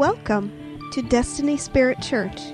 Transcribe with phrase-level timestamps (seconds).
[0.00, 2.52] Welcome to Destiny Spirit Church.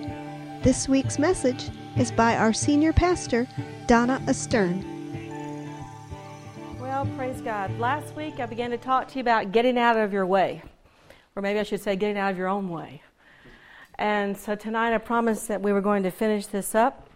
[0.64, 3.46] This week's message is by our senior pastor,
[3.86, 4.84] Donna Astern.
[6.80, 7.78] Well, praise God.
[7.78, 10.60] Last week I began to talk to you about getting out of your way,
[11.36, 13.00] or maybe I should say getting out of your own way.
[13.96, 17.08] And so tonight I promised that we were going to finish this up.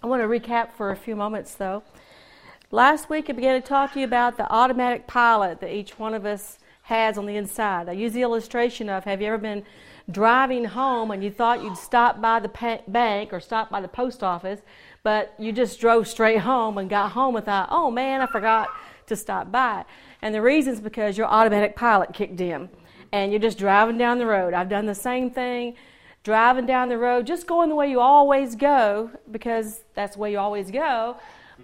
[0.00, 1.82] I want to recap for a few moments though.
[2.70, 6.14] Last week I began to talk to you about the automatic pilot that each one
[6.14, 7.88] of us has on the inside.
[7.88, 9.64] I use the illustration of have you ever been
[10.08, 14.22] driving home and you thought you'd stop by the bank or stop by the post
[14.22, 14.60] office,
[15.02, 18.68] but you just drove straight home and got home and thought, oh man, I forgot
[19.08, 19.84] to stop by.
[20.22, 22.68] And the reason is because your automatic pilot kicked in
[23.10, 24.54] and you're just driving down the road.
[24.54, 25.74] I've done the same thing
[26.22, 30.30] driving down the road, just going the way you always go because that's the way
[30.30, 31.16] you always go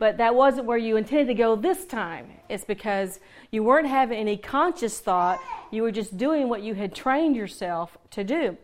[0.02, 2.26] but that wasn't where you intended to go this time.
[2.48, 3.20] It's because
[3.52, 5.38] you weren't having any conscious thought,
[5.70, 8.56] you were just doing what you had trained yourself to do.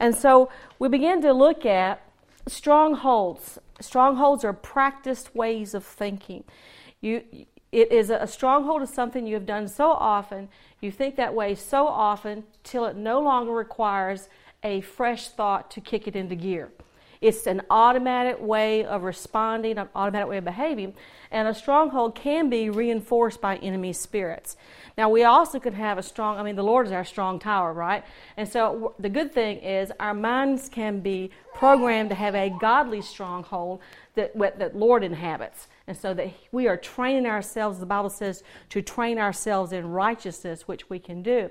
[0.00, 0.50] And so
[0.80, 2.02] we began to look at
[2.48, 3.56] strongholds.
[3.80, 6.42] Strongholds are practiced ways of thinking.
[7.00, 7.22] You,
[7.70, 10.48] it is a stronghold of something you have done so often,
[10.80, 14.28] you think that way so often, till it no longer requires
[14.64, 16.72] a fresh thought to kick it into gear.
[17.24, 20.92] It's an automatic way of responding, an automatic way of behaving.
[21.30, 24.58] And a stronghold can be reinforced by enemy spirits.
[24.98, 27.72] Now, we also could have a strong, I mean, the Lord is our strong tower,
[27.72, 28.04] right?
[28.36, 33.00] And so the good thing is our minds can be programmed to have a godly
[33.00, 33.80] stronghold
[34.16, 35.68] that, that Lord inhabits.
[35.86, 40.68] And so that we are training ourselves, the Bible says, to train ourselves in righteousness,
[40.68, 41.48] which we can do.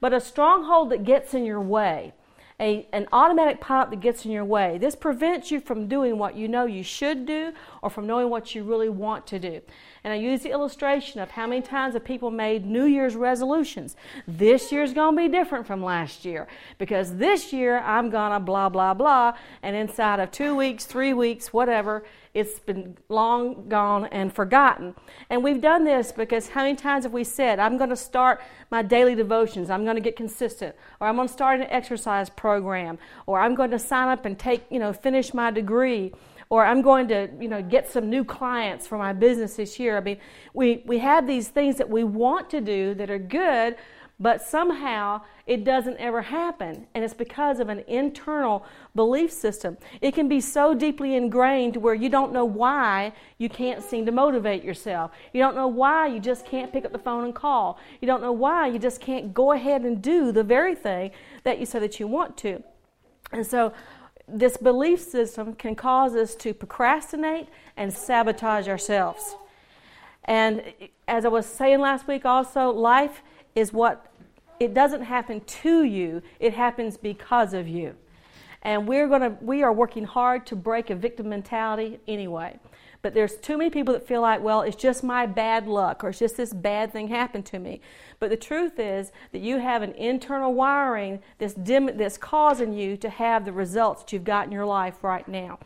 [0.00, 2.14] But a stronghold that gets in your way,
[2.60, 4.78] a, an automatic pilot that gets in your way.
[4.78, 8.54] This prevents you from doing what you know you should do or from knowing what
[8.54, 9.60] you really want to do.
[10.04, 13.96] And I use the illustration of how many times have people made New Year's resolutions.
[14.26, 16.48] This year's going to be different from last year
[16.78, 19.36] because this year I'm going to blah, blah, blah.
[19.62, 22.04] And inside of two weeks, three weeks, whatever,
[22.34, 24.94] it's been long gone and forgotten.
[25.28, 28.40] And we've done this because how many times have we said, I'm going to start
[28.70, 32.30] my daily devotions, I'm going to get consistent, or I'm going to start an exercise
[32.30, 36.12] program, or I'm going to sign up and take, you know, finish my degree
[36.52, 39.96] or I'm going to, you know, get some new clients for my business this year.
[39.96, 40.18] I mean,
[40.52, 43.76] we, we have these things that we want to do that are good,
[44.20, 46.86] but somehow it doesn't ever happen.
[46.94, 48.64] And it's because of an internal
[48.94, 49.76] belief system.
[50.00, 54.12] It can be so deeply ingrained where you don't know why you can't seem to
[54.12, 55.10] motivate yourself.
[55.32, 57.78] You don't know why you just can't pick up the phone and call.
[58.00, 61.10] You don't know why you just can't go ahead and do the very thing
[61.42, 62.62] that you say that you want to.
[63.32, 63.72] And so
[64.28, 69.36] this belief system can cause us to procrastinate and sabotage ourselves.
[70.24, 70.62] And
[71.08, 73.22] as I was saying last week, also, life
[73.54, 74.06] is what
[74.60, 77.94] it doesn't happen to you, it happens because of you.
[78.62, 82.58] And we're going to we are working hard to break a victim mentality anyway.
[83.02, 86.10] But there's too many people that feel like, well, it's just my bad luck or
[86.10, 87.80] it's just this bad thing happened to me.
[88.20, 92.96] But the truth is that you have an internal wiring that's, dim, that's causing you
[92.98, 95.58] to have the results that you've got in your life right now.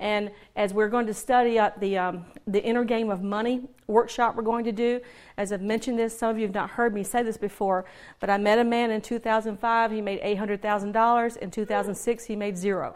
[0.00, 4.36] And as we're going to study up the, um, the inner game of money workshop
[4.36, 5.00] we're going to do,
[5.36, 7.84] as I've mentioned this, some of you have not heard me say this before,
[8.20, 9.90] but I met a man in 2005.
[9.90, 11.36] He made $800,000.
[11.38, 12.94] In 2006, he made zero.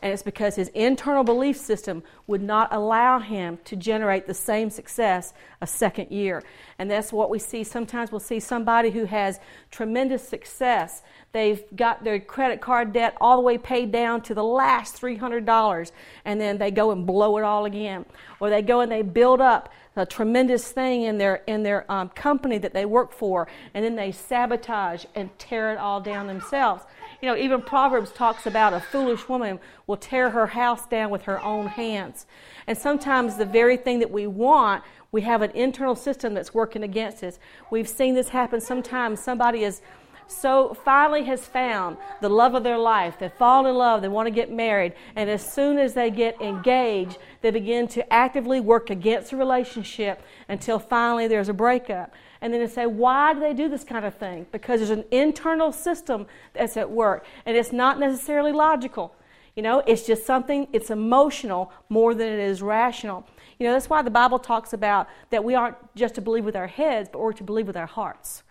[0.00, 4.70] And it's because his internal belief system would not allow him to generate the same
[4.70, 6.42] success a second year.
[6.78, 7.64] And that's what we see.
[7.64, 9.40] Sometimes we'll see somebody who has
[9.72, 11.02] tremendous success.
[11.32, 15.90] They've got their credit card debt all the way paid down to the last $300,
[16.24, 18.06] and then they go and blow it all again.
[18.38, 22.08] Or they go and they build up a tremendous thing in their, in their um,
[22.10, 26.84] company that they work for, and then they sabotage and tear it all down themselves.
[27.20, 31.22] You know, even Proverbs talks about a foolish woman will tear her house down with
[31.22, 32.26] her own hands.
[32.66, 36.84] And sometimes the very thing that we want, we have an internal system that's working
[36.84, 37.40] against us.
[37.70, 39.20] We've seen this happen sometimes.
[39.20, 39.82] Somebody is
[40.28, 43.18] so finally has found the love of their life.
[43.18, 46.40] They fall in love, they want to get married, and as soon as they get
[46.40, 52.52] engaged, they begin to actively work against the relationship until finally there's a breakup and
[52.52, 54.46] then to say, why do they do this kind of thing?
[54.52, 59.14] Because there's an internal system that's at work, and it's not necessarily logical.
[59.56, 63.26] You know, it's just something, it's emotional more than it is rational.
[63.58, 66.54] You know, that's why the Bible talks about that we aren't just to believe with
[66.54, 68.44] our heads, but we're to believe with our hearts.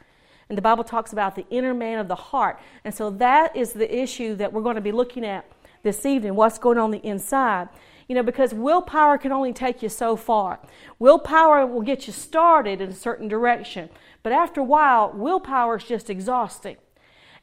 [0.50, 2.60] And the Bible talks about the inner man of the heart.
[2.84, 5.46] And so that is the issue that we're going to be looking at
[5.84, 7.70] this evening what's going on the inside.
[8.08, 10.60] You know, because willpower can only take you so far.
[10.98, 13.90] Willpower will get you started in a certain direction,
[14.24, 16.78] but after a while, willpower is just exhausting.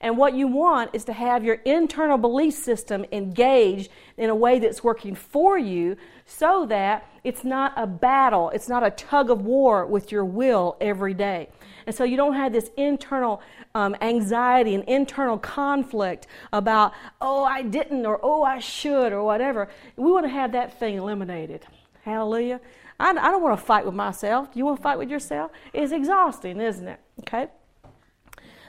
[0.01, 4.59] And what you want is to have your internal belief system engaged in a way
[4.59, 5.97] that's working for you
[6.27, 10.77] so that it's not a battle, it's not a tug of war with your will
[10.81, 11.49] every day.
[11.87, 13.43] And so you don't have this internal
[13.75, 19.69] um, anxiety and internal conflict about, oh, I didn't, or oh, I should, or whatever.
[19.97, 21.67] We want to have that thing eliminated.
[22.03, 22.61] Hallelujah.
[23.01, 24.49] I, I don't want to fight with myself.
[24.55, 25.51] You want to fight with yourself?
[25.73, 27.01] It's exhausting, isn't it?
[27.21, 27.49] Okay?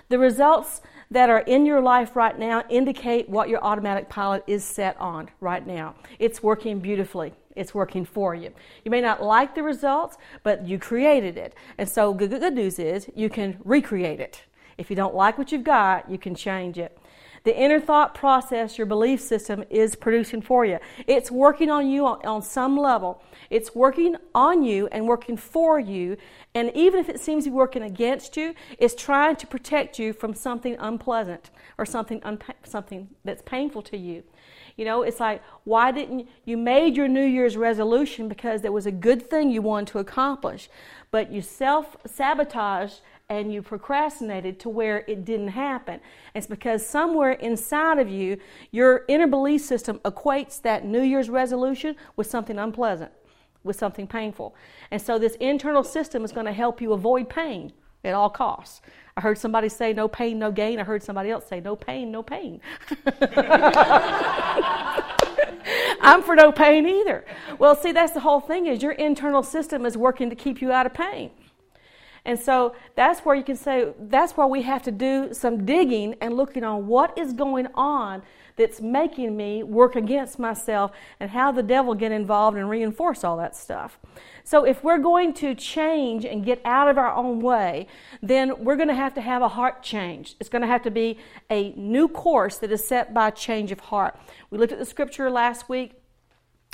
[0.09, 4.63] The results that are in your life right now indicate what your automatic pilot is
[4.63, 5.95] set on right now.
[6.19, 7.33] It's working beautifully.
[7.55, 8.51] It's working for you.
[8.83, 11.55] You may not like the results, but you created it.
[11.77, 14.43] And so, good, good news is you can recreate it.
[14.77, 16.97] If you don't like what you've got, you can change it.
[17.45, 20.79] The inner thought process, your belief system, is producing for you.
[21.05, 23.21] It's working on you on, on, some level.
[23.51, 26.17] It's working on you and working for you.
[26.55, 30.11] And even if it seems to be working against you, it's trying to protect you
[30.11, 34.23] from something unpleasant or something, unpa- something that's painful to you.
[34.77, 38.85] You know, it's like, why didn't you made your New Year's resolution because there was
[38.85, 40.69] a good thing you wanted to accomplish,
[41.11, 42.99] but you self sabotaged
[43.29, 45.99] and you procrastinated to where it didn't happen.
[46.35, 48.37] It's because somewhere inside of you,
[48.71, 53.11] your inner belief system equates that New Year's resolution with something unpleasant,
[53.63, 54.55] with something painful.
[54.91, 57.71] And so this internal system is going to help you avoid pain
[58.05, 58.81] at all costs.
[59.17, 60.79] I heard somebody say no pain, no gain.
[60.79, 62.59] I heard somebody else say no pain, no pain.
[66.01, 67.23] I'm for no pain either.
[67.57, 70.71] Well, see, that's the whole thing is your internal system is working to keep you
[70.71, 71.31] out of pain.
[72.25, 76.15] And so that's where you can say, that's where we have to do some digging
[76.21, 78.23] and looking on what is going on
[78.55, 83.37] that's making me work against myself and how the devil get involved and reinforce all
[83.37, 83.99] that stuff.
[84.43, 87.87] So if we're going to change and get out of our own way,
[88.21, 90.35] then we're going to have to have a heart change.
[90.39, 91.19] It's going to have to be
[91.49, 94.17] a new course that is set by change of heart.
[94.49, 95.93] We looked at the scripture last week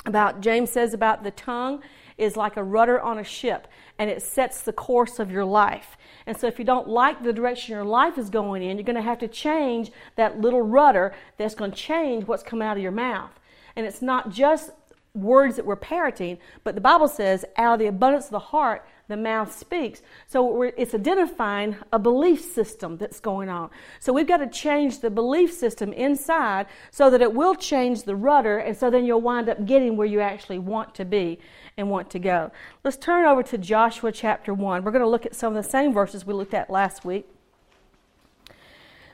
[0.06, 1.82] about James says about the tongue
[2.18, 3.68] is like a rudder on a ship
[3.98, 5.96] and it sets the course of your life.
[6.26, 8.96] And so if you don't like the direction your life is going in, you're going
[8.96, 12.82] to have to change that little rudder that's going to change what's coming out of
[12.82, 13.30] your mouth.
[13.76, 14.70] And it's not just
[15.14, 18.86] words that we're parroting, but the Bible says, out of the abundance of the heart,
[19.08, 20.00] the mouth speaks.
[20.26, 23.68] So it's identifying a belief system that's going on.
[24.00, 28.16] So we've got to change the belief system inside so that it will change the
[28.16, 31.38] rudder, and so then you'll wind up getting where you actually want to be
[31.76, 32.50] and want to go.
[32.84, 34.84] Let's turn over to Joshua chapter 1.
[34.84, 37.26] We're going to look at some of the same verses we looked at last week.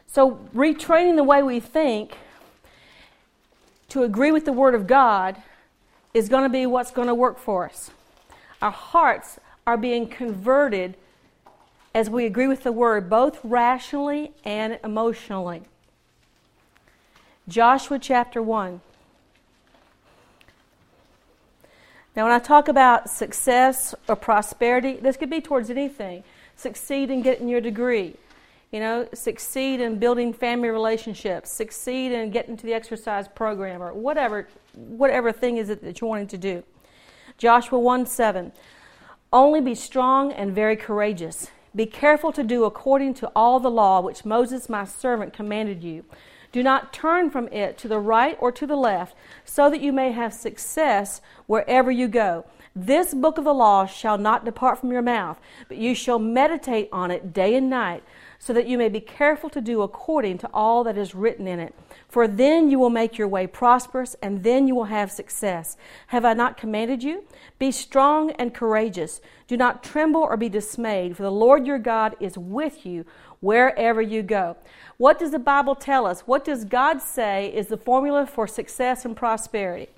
[0.06, 2.16] So, retraining the way we think
[3.88, 5.42] to agree with the Word of God
[6.14, 7.90] is going to be what's going to work for us.
[8.60, 10.96] Our hearts are being converted
[11.94, 15.62] as we agree with the Word, both rationally and emotionally.
[17.46, 18.80] Joshua chapter 1.
[22.18, 26.24] Now, when I talk about success or prosperity, this could be towards anything.
[26.56, 28.16] Succeed in getting your degree,
[28.72, 33.94] you know, succeed in building family relationships, succeed in getting to the exercise program, or
[33.94, 36.64] whatever, whatever thing is it that you're wanting to do.
[37.36, 38.50] Joshua 1 7.
[39.32, 41.52] Only be strong and very courageous.
[41.76, 46.04] Be careful to do according to all the law which Moses my servant commanded you.
[46.50, 49.14] Do not turn from it to the right or to the left,
[49.44, 52.44] so that you may have success wherever you go.
[52.74, 56.88] This book of the law shall not depart from your mouth, but you shall meditate
[56.92, 58.04] on it day and night,
[58.38, 61.58] so that you may be careful to do according to all that is written in
[61.58, 61.74] it.
[62.08, 65.76] For then you will make your way prosperous, and then you will have success.
[66.08, 67.24] Have I not commanded you?
[67.58, 69.20] Be strong and courageous.
[69.48, 73.04] Do not tremble or be dismayed, for the Lord your God is with you
[73.40, 74.56] wherever you go.
[74.96, 76.22] What does the Bible tell us?
[76.22, 79.88] What does God say is the formula for success and prosperity?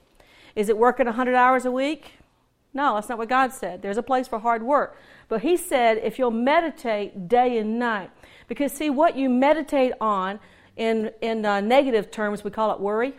[0.55, 2.13] Is it working 100 hours a week?
[2.73, 3.83] No, that's not what God said.
[3.83, 4.97] There's a place for hard work.
[5.29, 8.11] But He said if you'll meditate day and night,
[8.47, 10.39] because see, what you meditate on
[10.77, 13.15] in, in uh, negative terms, we call it worry,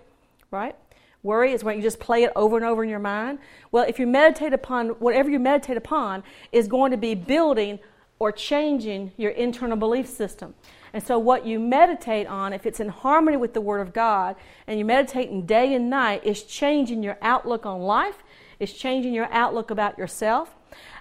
[0.52, 0.76] right?
[1.24, 3.40] Worry is when you just play it over and over in your mind.
[3.72, 7.80] Well, if you meditate upon whatever you meditate upon is going to be building
[8.22, 10.54] or changing your internal belief system.
[10.94, 14.36] And so, what you meditate on, if it's in harmony with the Word of God,
[14.68, 18.22] and you meditate day and night, is changing your outlook on life,
[18.60, 20.54] is changing your outlook about yourself.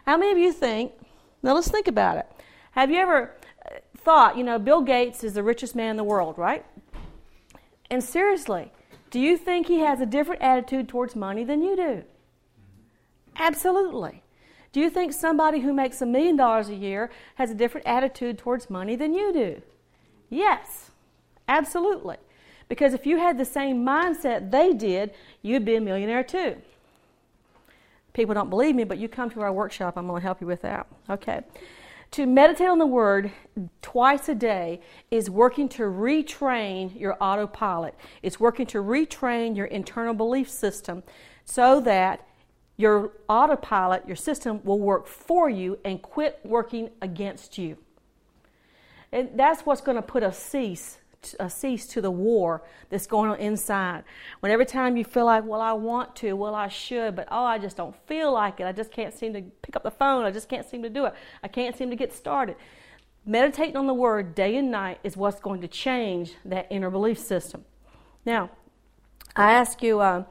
[0.06, 0.92] How many of you think,
[1.42, 2.26] now let's think about it.
[2.70, 3.36] Have you ever
[3.66, 6.64] uh, thought, you know, Bill Gates is the richest man in the world, right?
[7.90, 8.72] And seriously,
[9.10, 12.02] do you think he has a different attitude towards money than you do?
[13.36, 14.22] Absolutely.
[14.72, 18.38] Do you think somebody who makes a million dollars a year has a different attitude
[18.38, 19.62] towards money than you do?
[20.28, 20.90] Yes.
[21.48, 22.16] Absolutely.
[22.68, 25.12] Because if you had the same mindset they did,
[25.42, 26.56] you'd be a millionaire too.
[28.12, 30.46] People don't believe me, but you come to our workshop, I'm going to help you
[30.46, 30.86] with that.
[31.08, 31.40] Okay.
[32.12, 33.32] To meditate on the Word
[33.82, 37.94] twice a day is working to retrain your autopilot.
[38.22, 41.02] It's working to retrain your internal belief system
[41.44, 42.24] so that
[42.80, 47.76] your autopilot, your system, will work for you and quit working against you.
[49.12, 50.98] And that's what's going to put a cease
[51.38, 54.04] a cease to the war that's going on inside.
[54.40, 57.44] When every time you feel like, well, I want to, well, I should, but oh,
[57.44, 58.64] I just don't feel like it.
[58.64, 60.24] I just can't seem to pick up the phone.
[60.24, 61.14] I just can't seem to do it.
[61.42, 62.56] I can't seem to get started.
[63.26, 67.18] Meditating on the Word day and night is what's going to change that inner belief
[67.18, 67.64] system.
[68.24, 68.50] Now,
[69.36, 70.24] I ask you, uh,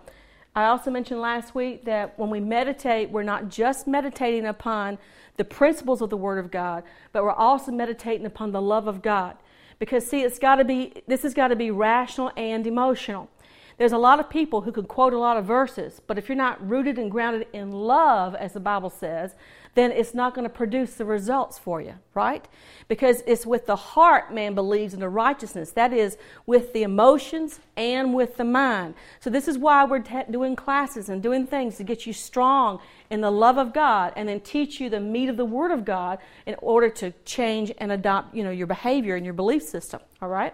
[0.60, 4.98] I also mentioned last week that when we meditate, we're not just meditating upon
[5.38, 9.02] the principles of the Word of God, but we're also meditating upon the love of
[9.02, 9.38] God.
[9.80, 13.30] Because, see, it's got to be, this has got to be rational and emotional.
[13.78, 16.36] There's a lot of people who can quote a lot of verses, but if you're
[16.36, 19.36] not rooted and grounded in love, as the Bible says,
[19.80, 22.46] then it's not going to produce the results for you, right?
[22.90, 25.72] Because it's with the heart man believes in the righteousness.
[25.72, 28.96] That is, with the emotions and with the mind.
[29.22, 32.80] So, this is why we're t- doing classes and doing things to get you strong
[33.10, 35.86] in the love of God and then teach you the meat of the Word of
[35.86, 40.02] God in order to change and adopt you know, your behavior and your belief system,
[40.22, 40.54] all right?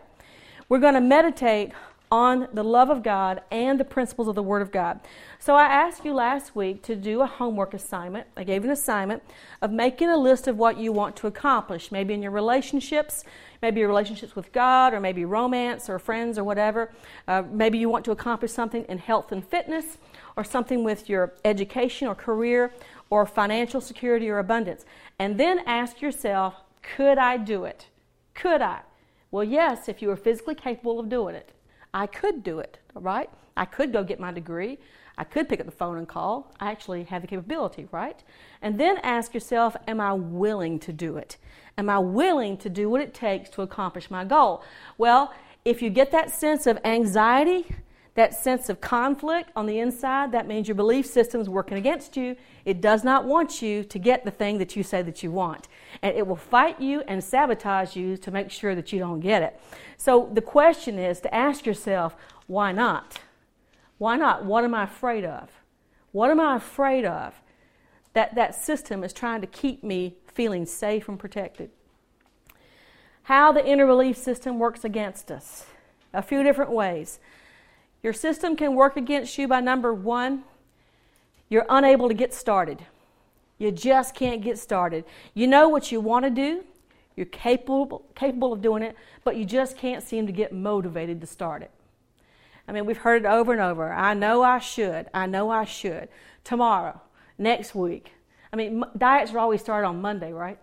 [0.70, 1.72] We're going to meditate
[2.12, 5.00] on the love of God and the principles of the Word of God.
[5.40, 8.28] So I asked you last week to do a homework assignment.
[8.38, 9.24] I gave an assignment
[9.62, 13.24] of making a list of what you want to accomplish, maybe in your relationships,
[13.62, 16.92] maybe your relationships with God, or maybe romance or friends or whatever.
[17.28, 19.98] Uh, maybe you want to accomplish something in health and fitness,
[20.38, 22.74] or something with your education or career,
[23.10, 24.86] or financial security or abundance.
[25.18, 26.56] And then ask yourself,
[26.96, 27.88] could I do it?
[28.34, 28.82] Could I?
[29.32, 31.52] Well, yes, if you are physically capable of doing it.
[31.96, 33.30] I could do it, right?
[33.56, 34.78] I could go get my degree.
[35.18, 36.54] I could pick up the phone and call.
[36.60, 38.22] I actually have the capability, right?
[38.62, 41.38] And then ask yourself, am I willing to do it?
[41.78, 44.62] Am I willing to do what it takes to accomplish my goal?
[44.98, 45.34] Well,
[45.64, 47.66] if you get that sense of anxiety,
[48.16, 52.16] that sense of conflict on the inside, that means your belief system is working against
[52.16, 52.36] you.
[52.64, 55.68] It does not want you to get the thing that you say that you want.
[56.02, 59.44] And it will fight you and sabotage you to make sure that you don't get
[59.44, 59.60] it.
[59.98, 62.16] So the question is to ask yourself,
[62.48, 63.20] why not?
[63.98, 64.46] Why not?
[64.46, 65.50] What am I afraid of?
[66.14, 67.42] What am I afraid of?
[68.14, 71.70] That that system is trying to keep me feeling safe and protected.
[73.24, 75.66] How the inner belief system works against us.
[76.14, 77.20] A few different ways.
[78.06, 80.44] Your system can work against you by number one,
[81.50, 82.86] you're unable to get started.
[83.58, 85.06] You just can't get started.
[85.34, 86.64] You know what you want to do,
[87.16, 91.26] you're capable, capable of doing it, but you just can't seem to get motivated to
[91.26, 91.72] start it.
[92.68, 93.92] I mean, we've heard it over and over.
[93.92, 95.08] I know I should.
[95.12, 96.08] I know I should.
[96.44, 97.02] Tomorrow,
[97.40, 98.12] next week.
[98.54, 100.60] I mean, diets are always started on Monday, right?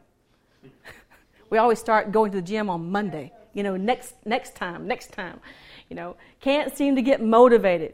[1.50, 3.32] we always start going to the gym on Monday.
[3.52, 5.40] You know, next next time, next time
[5.92, 7.92] you know, can't seem to get motivated,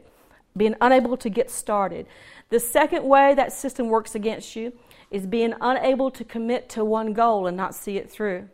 [0.55, 2.07] being unable to get started.
[2.47, 4.71] The second way that system works against you
[5.11, 8.47] is being unable to commit to one goal and not see it through.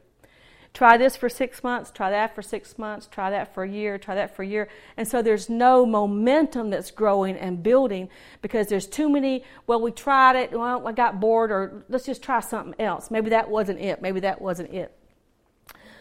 [0.73, 3.99] Try this for six months, try that for six months, try that for a year,
[3.99, 4.67] try that for a year.
[4.97, 8.09] And so there's no momentum that's growing and building
[8.41, 12.23] because there's too many, well, we tried it, well, I got bored, or let's just
[12.23, 13.11] try something else.
[13.11, 14.91] Maybe that wasn't it, maybe that wasn't it.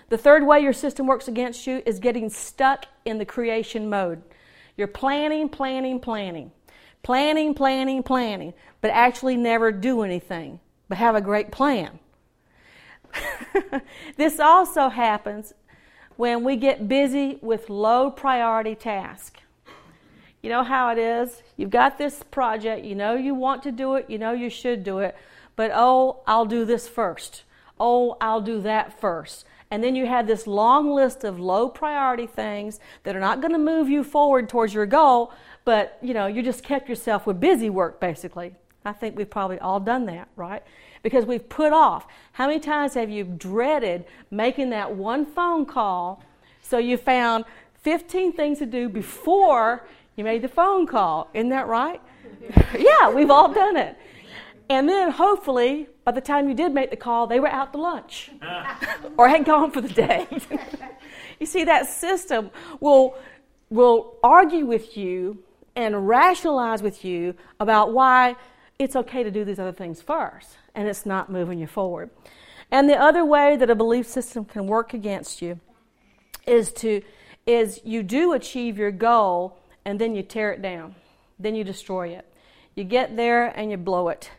[0.09, 4.23] The third way your system works against you is getting stuck in the creation mode.
[4.77, 6.53] You're planning, planning, planning,
[7.03, 11.99] planning, planning, planning, but actually never do anything, but have a great plan.
[14.17, 15.55] this also happens
[16.17, 19.41] when we get busy with low priority tasks.
[20.43, 21.43] You know how it is?
[21.57, 24.85] You've got this project, you know you want to do it, you know you should
[24.85, 25.17] do it,
[25.57, 27.45] but oh, I'll do this first.
[27.81, 29.47] Oh, I'll do that first.
[29.71, 33.53] And then you have this long list of low priority things that are not going
[33.53, 35.33] to move you forward towards your goal,
[35.65, 38.55] but you know, you just kept yourself with busy work basically.
[38.85, 40.63] I think we've probably all done that, right?
[41.03, 42.07] Because we've put off.
[42.33, 46.23] How many times have you dreaded making that one phone call
[46.61, 47.45] so you found
[47.83, 51.31] 15 things to do before you made the phone call?
[51.33, 52.01] Isn't that right?
[52.79, 53.97] yeah, we've all done it.
[54.69, 57.79] And then hopefully, by the time you did make the call, they were out to
[57.79, 58.31] lunch
[59.17, 60.27] or had gone for the day.
[61.41, 63.17] you see, that system will,
[63.71, 65.43] will argue with you
[65.75, 68.37] and rationalize with you about why
[68.79, 72.11] it's okay to do these other things first and it's not moving you forward.
[72.71, 75.61] And the other way that a belief system can work against you
[76.47, 77.03] is to
[77.47, 80.95] is you do achieve your goal and then you tear it down,
[81.39, 82.27] then you destroy it.
[82.75, 84.31] You get there and you blow it.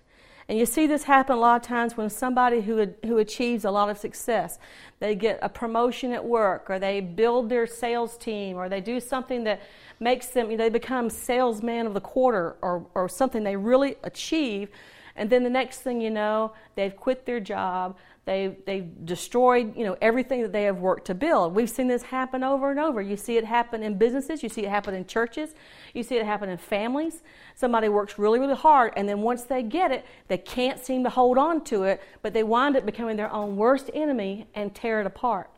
[0.47, 3.71] And you see this happen a lot of times when somebody who, who achieves a
[3.71, 4.59] lot of success,
[4.99, 8.99] they get a promotion at work, or they build their sales team, or they do
[8.99, 9.61] something that
[9.99, 13.95] makes them, you know, they become salesman of the quarter, or, or something they really
[14.03, 14.69] achieve.
[15.15, 19.85] And then the next thing you know, they've quit their job, they, they've destroyed you
[19.85, 21.53] know, everything that they have worked to build.
[21.53, 22.99] We've seen this happen over and over.
[22.99, 25.53] You see it happen in businesses, you see it happen in churches,
[25.93, 27.21] you see it happen in families.
[27.53, 31.09] Somebody works really, really hard, and then once they get it, they can't seem to
[31.09, 34.99] hold on to it, but they wind up becoming their own worst enemy and tear
[34.99, 35.51] it apart.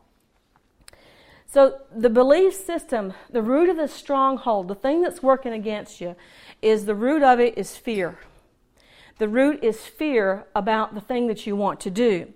[1.49, 6.17] So, the belief system, the root of the stronghold, the thing that's working against you,
[6.61, 8.19] is the root of it is fear.
[9.17, 12.33] The root is fear about the thing that you want to do.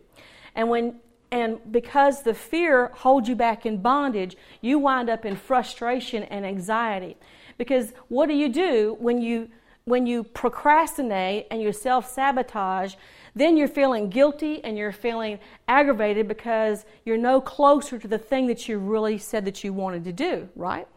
[0.55, 0.95] And when
[1.31, 6.45] and because the fear holds you back in bondage, you wind up in frustration and
[6.45, 7.15] anxiety.
[7.57, 9.49] Because what do you do when you
[9.85, 12.93] when you procrastinate and you self-sabotage,
[13.33, 18.45] then you're feeling guilty and you're feeling aggravated because you're no closer to the thing
[18.45, 20.87] that you really said that you wanted to do, right?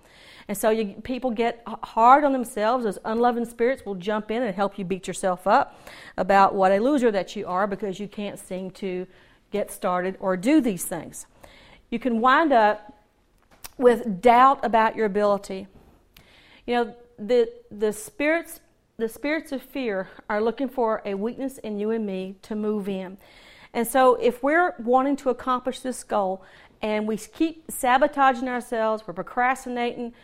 [0.48, 2.84] And so you, people get hard on themselves.
[2.84, 5.80] Those unloving spirits will jump in and help you beat yourself up
[6.18, 9.06] about what a loser that you are because you can't seem to
[9.54, 11.26] get started or do these things.
[11.88, 12.92] You can wind up
[13.78, 15.68] with doubt about your ability.
[16.66, 18.60] You know, the, the spirits
[18.96, 22.88] the spirits of fear are looking for a weakness in you and me to move
[22.88, 23.18] in.
[23.72, 26.44] And so if we're wanting to accomplish this goal
[26.80, 30.14] and we keep sabotaging ourselves, we're procrastinating,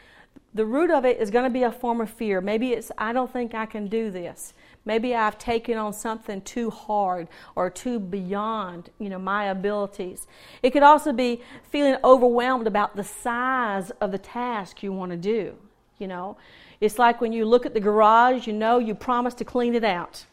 [0.55, 2.41] the root of it is going to be a form of fear.
[2.41, 4.55] Maybe it's, I don't think I can do this.
[4.85, 10.27] Maybe I've taken on something too hard or too beyond, you know, my abilities.
[10.63, 15.19] It could also be feeling overwhelmed about the size of the task you want to
[15.19, 15.55] do,
[15.99, 16.37] you know.
[16.81, 19.85] It's like when you look at the garage, you know you promised to clean it
[19.85, 20.25] out.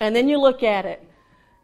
[0.00, 1.04] And then you look at it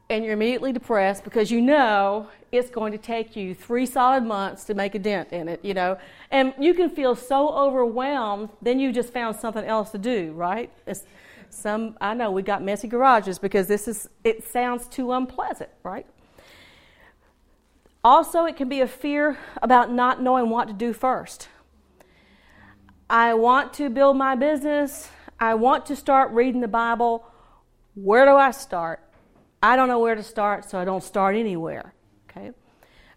[0.08, 4.64] and you're immediately depressed because you know it's going to take you three solid months
[4.64, 5.98] to make a dent in it, you know.
[6.30, 10.70] And you can feel so overwhelmed, then you just found something else to do, right?
[10.86, 11.04] It's
[11.54, 16.06] some I know we got messy garages because this is it sounds too unpleasant, right?
[18.02, 21.48] Also, it can be a fear about not knowing what to do first.
[23.08, 25.08] I want to build my business.
[25.40, 27.26] I want to start reading the Bible.
[27.94, 29.00] Where do I start?
[29.62, 31.94] I don't know where to start, so I don't start anywhere.
[32.28, 32.50] Okay.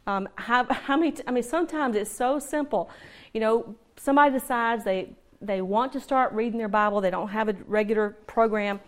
[0.06, 1.12] Um, how, how many?
[1.12, 2.90] T- I mean, sometimes it's so simple.
[3.34, 7.02] You know, somebody decides they they want to start reading their Bible.
[7.02, 8.80] They don't have a regular program,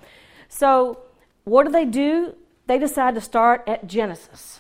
[0.48, 1.00] so
[1.44, 2.36] what do they do?
[2.68, 4.60] They decide to start at Genesis,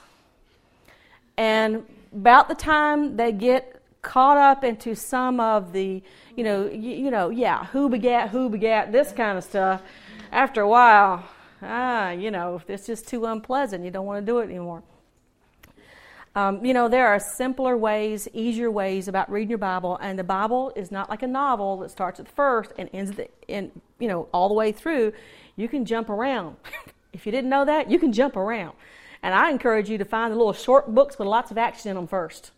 [1.38, 6.02] and about the time they get caught up into some of the,
[6.36, 9.82] you know, you, you know, yeah, who begat, who begat, this kind of stuff.
[10.32, 11.24] After a while,
[11.62, 13.84] ah, you know, it's just too unpleasant.
[13.84, 14.84] You don't want to do it anymore.
[16.36, 20.24] Um, you know, there are simpler ways, easier ways about reading your Bible, and the
[20.24, 23.72] Bible is not like a novel that starts at the first and ends the, in,
[24.00, 25.12] you know, all the way through.
[25.56, 26.56] You can jump around.
[27.14, 28.74] if you didn't know that, you can jump around.
[29.24, 31.96] And I encourage you to find the little short books with lots of action in
[31.96, 32.52] them first.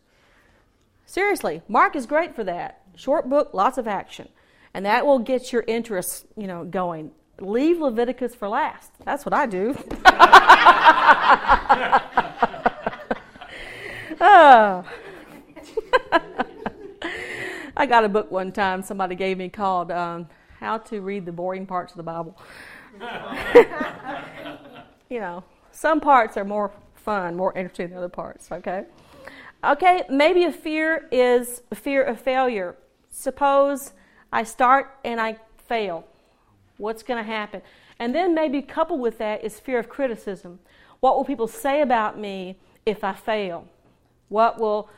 [1.05, 2.81] Seriously, Mark is great for that.
[2.95, 4.29] Short book, lots of action.
[4.73, 8.91] And that will get your interest, you know, going leave Leviticus for last.
[9.03, 9.75] That's what I do.
[14.21, 14.85] oh.
[17.75, 20.27] I got a book one time somebody gave me called um,
[20.59, 22.37] How to Read the Boring Parts of the Bible.
[25.09, 28.85] you know, some parts are more fun, more interesting than other parts, okay?
[29.63, 32.75] Okay, maybe a fear is a fear of failure.
[33.09, 33.93] Suppose
[34.31, 36.05] I start and I fail.
[36.77, 37.61] What's going to happen?
[37.99, 40.59] And then maybe coupled with that is fear of criticism.
[40.99, 43.67] What will people say about me if I fail?
[44.31, 44.89] What will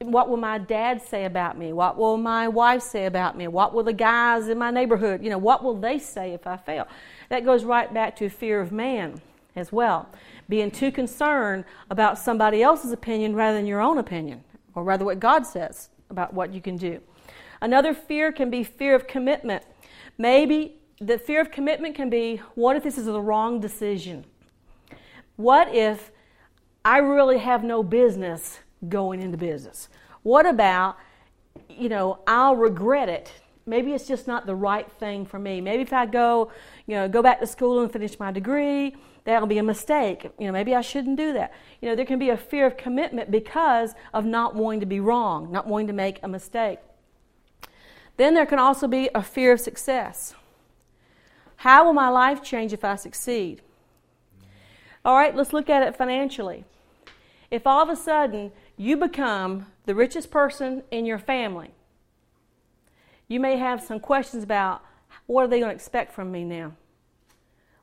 [0.00, 1.72] what will my dad say about me?
[1.72, 3.48] What will my wife say about me?
[3.48, 6.58] What will the guys in my neighborhood, you know, what will they say if I
[6.58, 6.86] fail?
[7.30, 9.22] That goes right back to fear of man
[9.56, 10.10] as well.
[10.46, 15.20] Being too concerned about somebody else's opinion rather than your own opinion, or rather what
[15.20, 17.00] God says about what you can do.
[17.62, 19.62] Another fear can be fear of commitment.
[20.18, 24.26] Maybe the fear of commitment can be what if this is the wrong decision?
[25.36, 26.10] What if
[26.84, 29.88] I really have no business going into business?
[30.22, 30.96] What about,
[31.68, 33.32] you know, I'll regret it
[33.66, 35.60] maybe it's just not the right thing for me.
[35.60, 36.50] Maybe if I go,
[36.86, 40.30] you know, go back to school and finish my degree, that'll be a mistake.
[40.38, 41.52] You know, maybe I shouldn't do that.
[41.80, 45.00] You know, there can be a fear of commitment because of not wanting to be
[45.00, 46.78] wrong, not wanting to make a mistake.
[48.16, 50.34] Then there can also be a fear of success.
[51.56, 53.62] How will my life change if I succeed?
[55.04, 56.64] All right, let's look at it financially.
[57.50, 61.70] If all of a sudden you become the richest person in your family,
[63.28, 64.82] you may have some questions about
[65.26, 66.72] what are they going to expect from me now?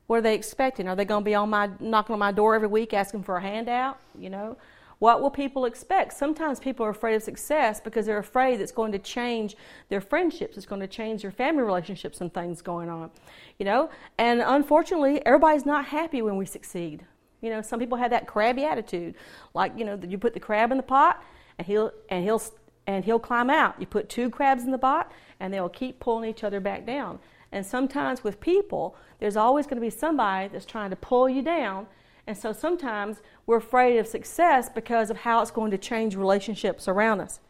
[0.06, 0.88] What are they expecting?
[0.88, 3.36] Are they going to be on my knocking on my door every week asking for
[3.36, 3.98] a handout?
[4.18, 4.56] You know,
[4.98, 6.12] what will people expect?
[6.12, 9.56] Sometimes people are afraid of success because they're afraid it's going to change
[9.88, 13.10] their friendships, it's going to change their family relationships and things going on.
[13.58, 17.04] You know, and unfortunately, everybody's not happy when we succeed.
[17.42, 19.16] You know, some people have that crabby attitude,
[19.52, 21.22] like you know, you put the crab in the pot
[21.58, 22.42] and he'll and he'll
[22.86, 23.74] and he'll climb out.
[23.78, 27.18] You put two crabs in the pot and they'll keep pulling each other back down.
[27.50, 31.42] And sometimes with people, there's always going to be somebody that's trying to pull you
[31.42, 31.86] down.
[32.26, 36.88] And so sometimes we're afraid of success because of how it's going to change relationships
[36.88, 37.40] around us.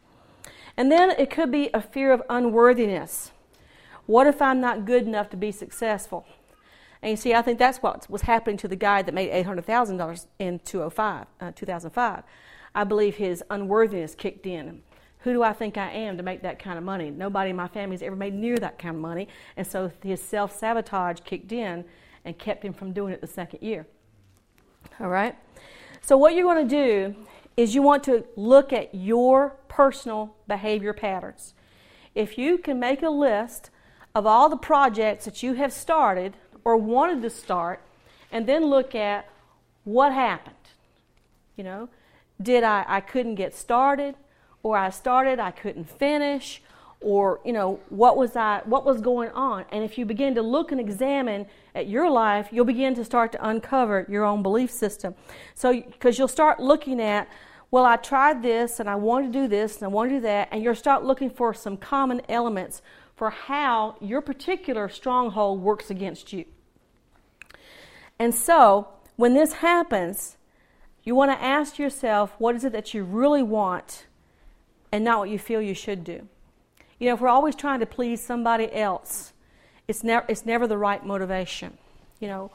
[0.75, 3.31] And then it could be a fear of unworthiness.
[4.05, 6.25] What if I'm not good enough to be successful?
[7.03, 10.25] And you see, I think that's what was happening to the guy that made $800,000
[10.39, 12.23] in 205, uh, 2005.
[12.73, 14.81] I believe his unworthiness kicked in
[15.23, 17.09] who do I think I am to make that kind of money?
[17.09, 19.29] Nobody in my family has ever made near that kind of money.
[19.55, 21.85] And so his self sabotage kicked in
[22.25, 23.87] and kept him from doing it the second year.
[24.99, 25.35] All right?
[26.01, 27.15] So, what you're going to do
[27.55, 31.53] is you want to look at your personal behavior patterns.
[32.13, 33.69] If you can make a list
[34.13, 37.81] of all the projects that you have started or wanted to start,
[38.31, 39.29] and then look at
[39.83, 40.55] what happened.
[41.55, 41.89] You know,
[42.41, 44.15] did I, I couldn't get started?
[44.63, 46.61] or I started, I couldn't finish,
[47.01, 49.65] or you know what was I what was going on.
[49.71, 51.45] And if you begin to look and examine
[51.75, 55.13] at your life, you'll begin to start to uncover your own belief system.
[55.53, 57.27] So because you'll start looking at
[57.71, 60.21] well, I tried this and I wanted to do this and I want to do
[60.21, 62.81] that, and you'll start looking for some common elements
[63.15, 66.45] for how your particular stronghold works against you.
[68.19, 70.37] And so, when this happens,
[71.03, 74.05] you want to ask yourself, what is it that you really want
[74.93, 76.27] and not what you feel you should do.
[76.99, 79.33] You know, if we're always trying to please somebody else,
[79.87, 81.79] it's never, it's never the right motivation.
[82.19, 82.51] You know,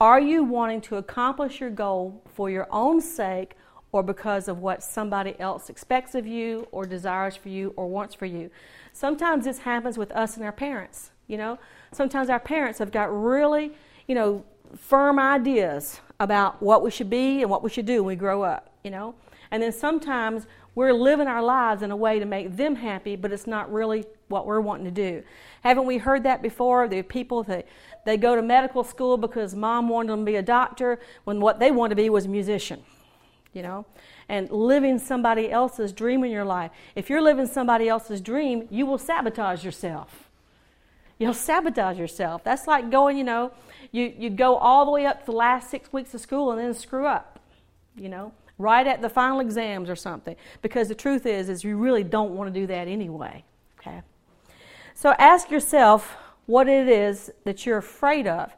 [0.00, 3.56] are you wanting to accomplish your goal for your own sake
[3.92, 8.14] or because of what somebody else expects of you or desires for you or wants
[8.14, 8.50] for you?
[8.94, 11.10] Sometimes this happens with us and our parents.
[11.26, 11.58] You know,
[11.92, 13.74] sometimes our parents have got really,
[14.08, 18.08] you know, firm ideas about what we should be and what we should do when
[18.08, 19.14] we grow up, you know.
[19.50, 23.32] And then sometimes we're living our lives in a way to make them happy, but
[23.32, 25.22] it's not really what we're wanting to do.
[25.62, 26.84] Haven't we heard that before?
[26.84, 27.66] Are people that
[28.04, 31.58] they go to medical school because mom wanted them to be a doctor when what
[31.58, 32.82] they wanted to be was a musician.
[33.52, 33.86] You know?
[34.28, 36.70] And living somebody else's dream in your life.
[36.94, 40.25] If you're living somebody else's dream, you will sabotage yourself.
[41.18, 42.44] You'll sabotage yourself.
[42.44, 43.52] That's like going, you know,
[43.90, 46.60] you, you go all the way up to the last six weeks of school and
[46.60, 47.40] then screw up.
[47.96, 48.32] You know?
[48.58, 50.36] right at the final exams or something.
[50.62, 53.44] Because the truth is, is you really don't want to do that anyway.
[53.78, 54.02] Okay?
[54.94, 58.54] So ask yourself what it is that you're afraid of.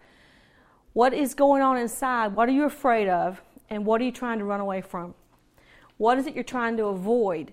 [0.93, 2.35] What is going on inside?
[2.35, 3.41] What are you afraid of?
[3.71, 5.15] And what are you trying to run away from?
[5.97, 7.53] What is it you're trying to avoid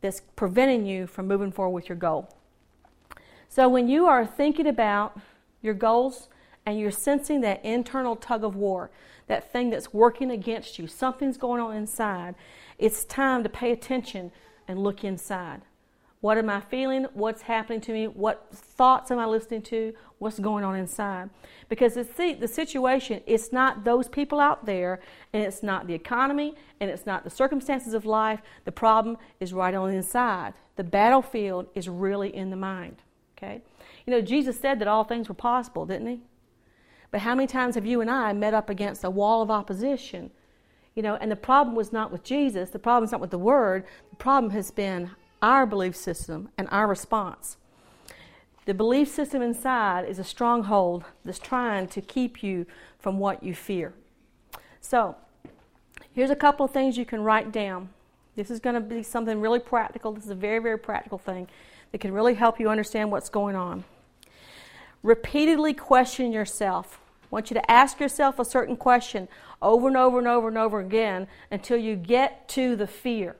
[0.00, 2.28] that's preventing you from moving forward with your goal?
[3.54, 5.16] So when you are thinking about
[5.62, 6.28] your goals
[6.66, 8.90] and you're sensing that internal tug of war,
[9.28, 12.34] that thing that's working against you, something's going on inside,
[12.80, 14.32] it's time to pay attention
[14.66, 15.62] and look inside.
[16.20, 17.04] What am I feeling?
[17.14, 18.08] What's happening to me?
[18.08, 19.94] What thoughts am I listening to?
[20.18, 21.30] What's going on inside?
[21.68, 24.98] Because the, the situation, it's not those people out there,
[25.32, 28.40] and it's not the economy, and it's not the circumstances of life.
[28.64, 30.54] The problem is right on the inside.
[30.74, 32.96] The battlefield is really in the mind.
[33.44, 33.62] Okay?
[34.06, 36.20] You know, Jesus said that all things were possible, didn't he?
[37.10, 40.30] But how many times have you and I met up against a wall of opposition?
[40.94, 43.38] You know, and the problem was not with Jesus, the problem is not with the
[43.38, 45.10] Word, the problem has been
[45.42, 47.56] our belief system and our response.
[48.66, 52.66] The belief system inside is a stronghold that's trying to keep you
[52.98, 53.92] from what you fear.
[54.80, 55.16] So,
[56.12, 57.90] here's a couple of things you can write down.
[58.36, 60.12] This is going to be something really practical.
[60.12, 61.48] This is a very, very practical thing
[61.94, 63.84] that can really help you understand what's going on.
[65.04, 66.98] Repeatedly question yourself
[67.30, 69.28] want you to ask yourself a certain question
[69.62, 73.36] over and over and over and over again until you get to the fear.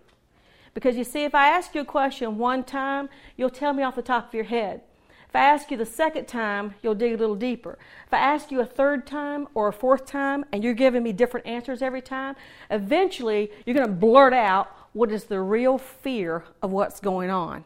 [0.72, 3.96] Because you see, if I ask you a question one time, you'll tell me off
[3.96, 4.82] the top of your head.
[5.28, 7.76] If I ask you the second time, you'll dig a little deeper.
[8.06, 11.12] If I ask you a third time or a fourth time and you're giving me
[11.12, 12.36] different answers every time,
[12.70, 17.64] eventually you're going to blurt out what is the real fear of what's going on.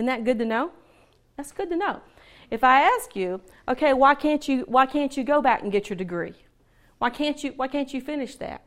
[0.00, 0.70] Isn't that good to know?
[1.36, 2.00] That's good to know.
[2.50, 5.90] If I ask you, okay, why can't you why can't you go back and get
[5.90, 6.32] your degree?
[6.96, 8.62] Why can't you why can't you finish that?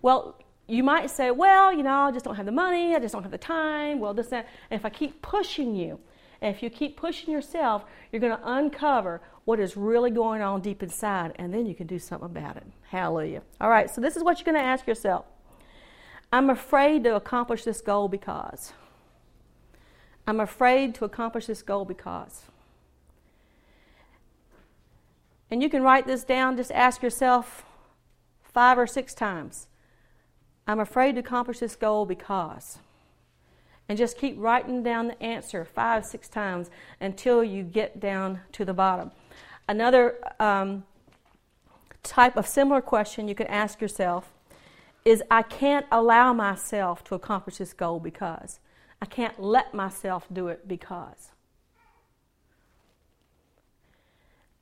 [0.00, 3.12] Well, you might say, well, you know, I just don't have the money, I just
[3.12, 4.48] don't have the time, well, this, that.
[4.70, 6.00] And if I keep pushing you,
[6.40, 10.62] and if you keep pushing yourself, you're going to uncover what is really going on
[10.62, 12.64] deep inside, and then you can do something about it.
[12.88, 13.42] Hallelujah.
[13.60, 15.26] All right, so this is what you're going to ask yourself
[16.32, 18.72] I'm afraid to accomplish this goal because.
[20.26, 22.42] I'm afraid to accomplish this goal because.
[25.50, 27.64] And you can write this down, just ask yourself
[28.42, 29.68] five or six times.
[30.66, 32.78] I'm afraid to accomplish this goal because
[33.88, 38.64] and just keep writing down the answer five, six times until you get down to
[38.64, 39.12] the bottom.
[39.68, 40.84] Another um,
[42.02, 44.32] type of similar question you can ask yourself
[45.04, 48.58] is I can't allow myself to accomplish this goal because.
[49.00, 51.32] I can't let myself do it because.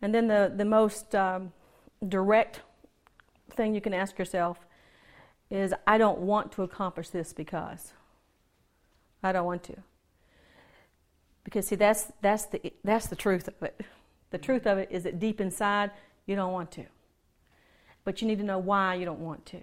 [0.02, 1.52] And then the, the most um,
[2.06, 2.60] direct
[3.52, 4.58] thing you can ask yourself
[5.50, 7.92] is I don't want to accomplish this because.
[9.22, 9.76] I don't want to.
[11.44, 13.80] Because see that's that's the that's the truth of it.
[14.30, 15.90] The truth of it is that deep inside
[16.26, 16.84] you don't want to.
[18.04, 19.58] But you need to know why you don't want to.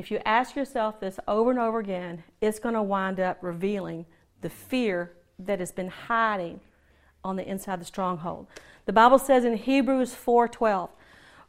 [0.00, 4.06] If you ask yourself this over and over again, it's going to wind up revealing
[4.40, 6.60] the fear that has been hiding
[7.22, 8.46] on the inside of the stronghold.
[8.86, 10.88] The Bible says in Hebrews 4:12,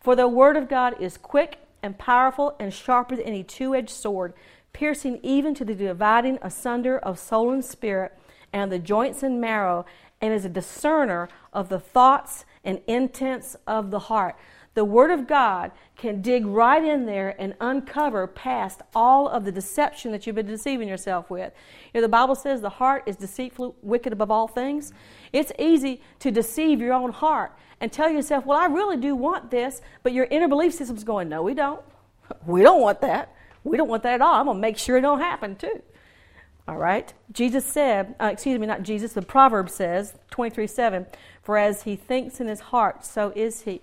[0.01, 4.33] "For the word of God is quick and powerful and sharper than any two-edged sword,
[4.73, 8.11] piercing even to the dividing asunder of soul and spirit
[8.51, 9.85] and the joints and marrow,
[10.19, 14.35] and is a discerner of the thoughts and intents of the heart.
[14.73, 19.51] The Word of God can dig right in there and uncover past all of the
[19.51, 21.51] deception that you've been deceiving yourself with.
[21.93, 24.93] You know, the Bible says the heart is deceitful, wicked above all things.
[25.33, 29.51] It's easy to deceive your own heart and tell yourself, Well, I really do want
[29.51, 31.81] this, but your inner belief system's going, No, we don't.
[32.45, 33.35] We don't want that.
[33.63, 34.35] We don't want that at all.
[34.35, 35.81] I'm going to make sure it don't happen too.
[36.67, 37.13] All right?
[37.31, 41.05] Jesus said, uh, excuse me, not Jesus, the proverb says, 23 7,
[41.41, 43.81] for as he thinks in his heart, so is he.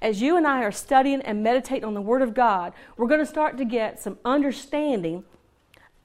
[0.00, 3.20] As you and I are studying and meditating on the Word of God, we're going
[3.20, 5.24] to start to get some understanding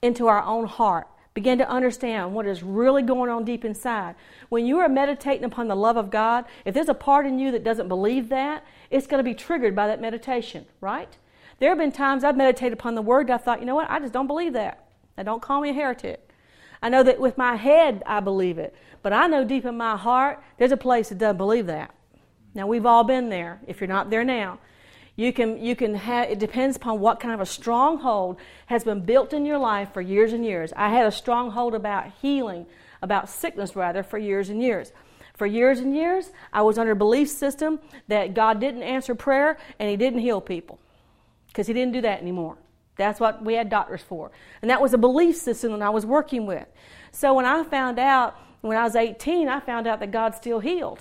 [0.02, 1.06] into our own heart.
[1.32, 4.14] Begin to understand what is really going on deep inside.
[4.48, 7.50] When you are meditating upon the love of God, if there's a part in you
[7.52, 11.16] that doesn't believe that, it's going to be triggered by that meditation, right?
[11.58, 13.98] There have been times I've meditated upon the word I thought, you know what, I
[14.00, 14.86] just don't believe that.
[15.16, 16.28] Now, don't call me a heretic.
[16.82, 19.96] I know that with my head I believe it, but I know deep in my
[19.96, 21.94] heart there's a place that doesn't believe that.
[22.54, 23.60] Now, we've all been there.
[23.66, 24.58] If you're not there now,
[25.16, 28.36] you can, you can have, it depends upon what kind of a stronghold
[28.66, 30.72] has been built in your life for years and years.
[30.76, 32.66] I had a stronghold about healing,
[33.02, 34.92] about sickness rather, for years and years.
[35.34, 39.58] For years and years, I was under a belief system that God didn't answer prayer
[39.78, 40.78] and He didn't heal people
[41.54, 42.58] because he didn't do that anymore.
[42.96, 44.32] That's what we had doctors for.
[44.60, 46.66] And that was a belief system that I was working with.
[47.12, 50.58] So when I found out, when I was 18, I found out that God still
[50.58, 51.00] healed.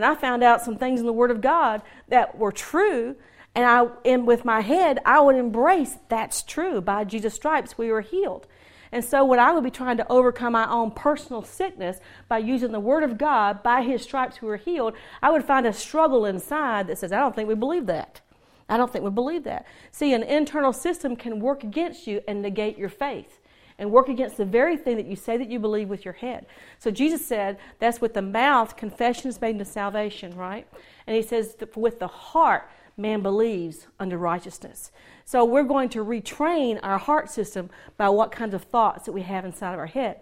[0.00, 3.16] And I found out some things in the Word of God that were true.
[3.54, 6.80] And I, and with my head, I would embrace that's true.
[6.80, 8.46] By Jesus' stripes, we were healed.
[8.92, 12.72] And so, when I would be trying to overcome my own personal sickness by using
[12.72, 16.24] the Word of God, by His stripes we were healed, I would find a struggle
[16.24, 18.22] inside that says, I don't think we believe that.
[18.70, 19.66] I don't think we believe that.
[19.90, 23.39] See, an internal system can work against you and negate your faith
[23.80, 26.46] and work against the very thing that you say that you believe with your head.
[26.78, 30.68] So Jesus said that's with the mouth, confession is made into salvation, right?
[31.06, 34.92] And he says with the heart, man believes unto righteousness.
[35.24, 39.22] So we're going to retrain our heart system by what kinds of thoughts that we
[39.22, 40.20] have inside of our head.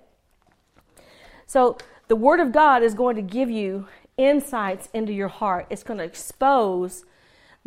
[1.47, 5.67] So the Word of God is going to give you insights into your heart.
[5.69, 7.05] It's going to expose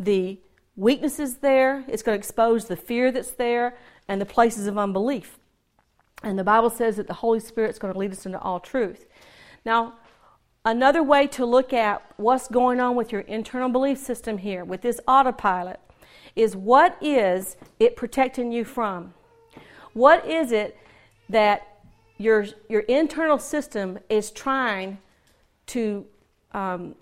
[0.00, 0.38] the
[0.74, 3.76] weaknesses there, it's going to expose the fear that's there
[4.08, 5.38] and the places of unbelief.
[6.22, 8.60] And the Bible says that the Holy Spirit is going to lead us into all
[8.60, 9.06] truth.
[9.64, 9.94] Now,
[10.64, 14.82] another way to look at what's going on with your internal belief system here, with
[14.82, 15.80] this autopilot,
[16.36, 19.14] is what is it protecting you from?
[19.92, 20.78] What is it
[21.28, 21.80] that
[22.18, 24.98] your, your internal system is trying
[25.66, 26.06] to,
[26.52, 26.94] um,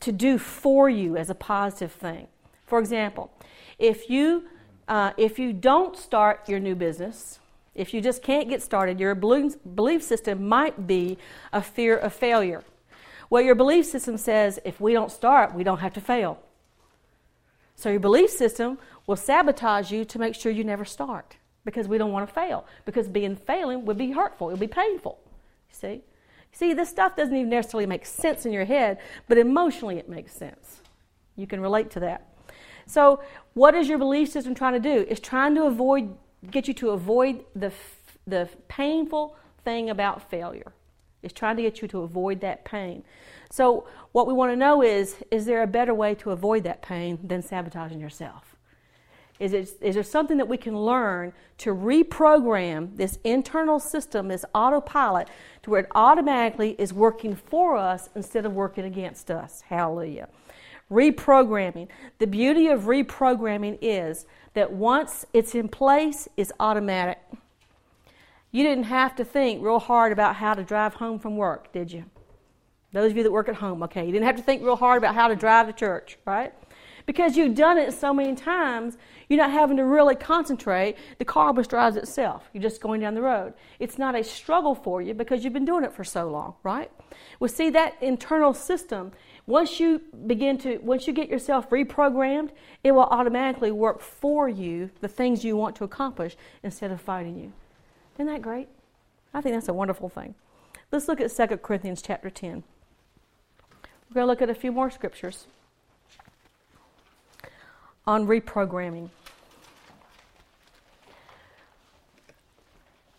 [0.00, 2.28] to do for you as a positive thing?
[2.66, 3.32] For example,
[3.78, 4.44] if you,
[4.86, 7.40] uh, if you don't start your new business,
[7.74, 11.18] If you just can't get started, your belief system might be
[11.52, 12.64] a fear of failure.
[13.30, 16.40] Well, your belief system says if we don't start, we don't have to fail.
[17.76, 21.98] So your belief system will sabotage you to make sure you never start because we
[21.98, 22.66] don't want to fail.
[22.84, 25.18] Because being failing would be hurtful, it would be painful.
[25.70, 26.02] You see?
[26.52, 30.32] See, this stuff doesn't even necessarily make sense in your head, but emotionally it makes
[30.32, 30.80] sense.
[31.36, 32.26] You can relate to that.
[32.86, 33.22] So,
[33.54, 35.06] what is your belief system trying to do?
[35.08, 36.16] It's trying to avoid,
[36.50, 37.72] get you to avoid the,
[38.26, 40.72] the painful thing about failure.
[41.22, 43.04] It's trying to get you to avoid that pain.
[43.50, 46.82] So, what we want to know is is there a better way to avoid that
[46.82, 48.56] pain than sabotaging yourself?
[49.38, 54.44] Is, it, is there something that we can learn to reprogram this internal system, this
[54.54, 55.28] autopilot,
[55.62, 59.62] to where it automatically is working for us instead of working against us?
[59.62, 60.28] Hallelujah.
[60.90, 61.88] Reprogramming.
[62.18, 67.18] The beauty of reprogramming is that once it's in place, it's automatic.
[68.50, 71.92] You didn't have to think real hard about how to drive home from work, did
[71.92, 72.04] you?
[72.92, 74.98] Those of you that work at home, okay, you didn't have to think real hard
[74.98, 76.52] about how to drive to church, right?
[77.06, 78.96] Because you've done it so many times,
[79.28, 80.96] you're not having to really concentrate.
[81.18, 82.50] The car just drives itself.
[82.52, 83.54] You're just going down the road.
[83.78, 86.90] It's not a struggle for you because you've been doing it for so long, right?
[87.38, 89.12] Well, see, that internal system,
[89.46, 92.50] once you begin to, once you get yourself reprogrammed,
[92.84, 97.38] it will automatically work for you the things you want to accomplish instead of fighting
[97.38, 97.52] you.
[98.16, 98.68] Isn't that great?
[99.32, 100.34] I think that's a wonderful thing.
[100.92, 102.62] Let's look at 2 Corinthians chapter 10.
[104.10, 105.46] We're going to look at a few more scriptures
[108.06, 109.08] on reprogramming.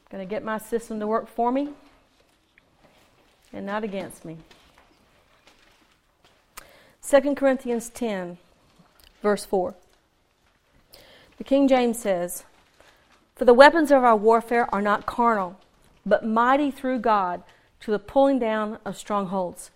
[0.10, 1.69] Going to get my system to work for me
[3.53, 4.38] and not against me.
[7.12, 8.38] 2 Corinthians 10,
[9.21, 9.76] verse 4.
[11.38, 12.45] The King James says,
[13.36, 15.60] For the weapons of our warfare are not carnal,
[16.06, 17.43] but mighty through God
[17.82, 19.71] to the pulling down of strongholds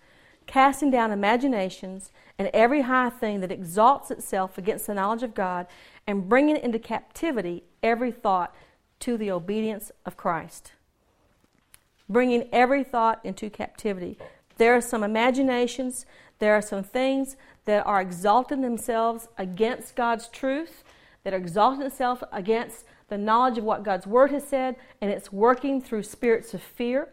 [0.46, 5.66] casting down imaginations and every high thing that exalts itself against the knowledge of God,
[6.06, 8.54] and bringing into captivity every thought
[9.00, 10.72] to the obedience of Christ.
[12.08, 14.18] Bringing every thought into captivity.
[14.58, 16.06] There are some imaginations,
[16.38, 20.84] there are some things that are exalting themselves against God's truth,
[21.24, 25.32] that are exalting themselves against the knowledge of what God's Word has said, and it's
[25.32, 27.08] working through spirits of fear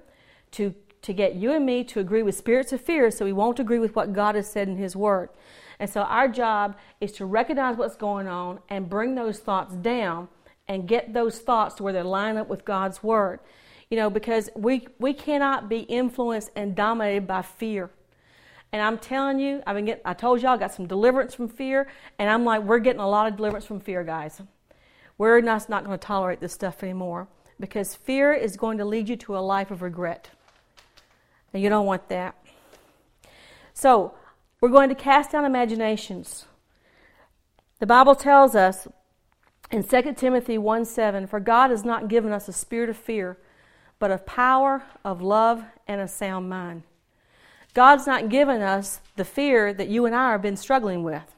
[0.52, 3.60] to to get you and me to agree with spirits of fear so we won't
[3.60, 5.30] agree with what God has said in His Word.
[5.80, 10.30] And so our job is to recognize what's going on and bring those thoughts down
[10.68, 13.42] and get those thoughts to where they line up with God's Word.
[13.90, 17.92] You know, because we, we cannot be influenced and dominated by fear.
[18.74, 21.48] And I'm telling you, I've been getting, I told y'all I got some deliverance from
[21.48, 24.42] fear, and I'm like, we're getting a lot of deliverance from fear, guys.
[25.20, 27.28] We're not, not going to tolerate this stuff anymore
[27.60, 30.32] because fear is going to lead you to a life of regret.
[31.54, 32.36] And you don't want that.
[33.76, 34.16] So,
[34.60, 36.46] we're going to cast down imaginations.
[37.78, 38.88] The Bible tells us
[39.70, 43.38] in 2 Timothy 1 7, For God has not given us a spirit of fear,
[44.00, 46.84] but of power, of love, and a sound mind.
[47.74, 51.36] God's not given us the fear that you and I have been struggling with.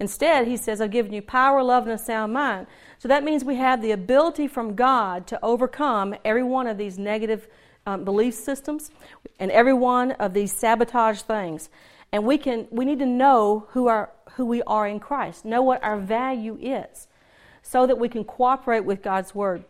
[0.00, 2.66] Instead, He says, I've given you power, love, and a sound mind.
[2.98, 6.98] So that means we have the ability from God to overcome every one of these
[6.98, 7.48] negative
[7.86, 8.90] um, belief systems
[9.38, 11.68] and every one of these sabotage things.
[12.12, 15.62] And we can we need to know who our who we are in Christ, know
[15.62, 17.08] what our value is,
[17.62, 19.64] so that we can cooperate with God's word.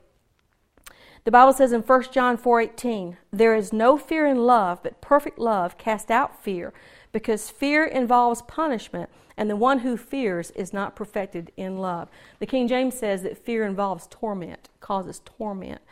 [1.29, 5.39] The Bible says in 1 John 4:18, "There is no fear in love, but perfect
[5.39, 6.73] love casts out fear,
[7.13, 12.47] because fear involves punishment, and the one who fears is not perfected in love." The
[12.47, 15.83] King James says that fear involves torment, causes torment.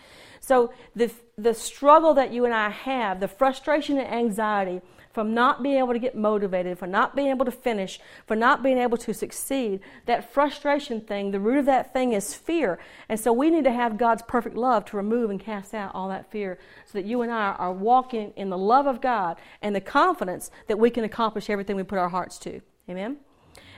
[0.41, 4.81] So the, the struggle that you and I have, the frustration and anxiety
[5.17, 8.63] from not being able to get motivated, for not being able to finish, for not
[8.63, 12.79] being able to succeed, that frustration thing, the root of that thing is fear.
[13.09, 16.11] And so we need to have God's perfect love to remove and cast out all
[16.11, 19.75] that fear so that you and I are walking in the love of God and
[19.75, 22.61] the confidence that we can accomplish everything we put our hearts to.
[22.87, 23.17] Amen?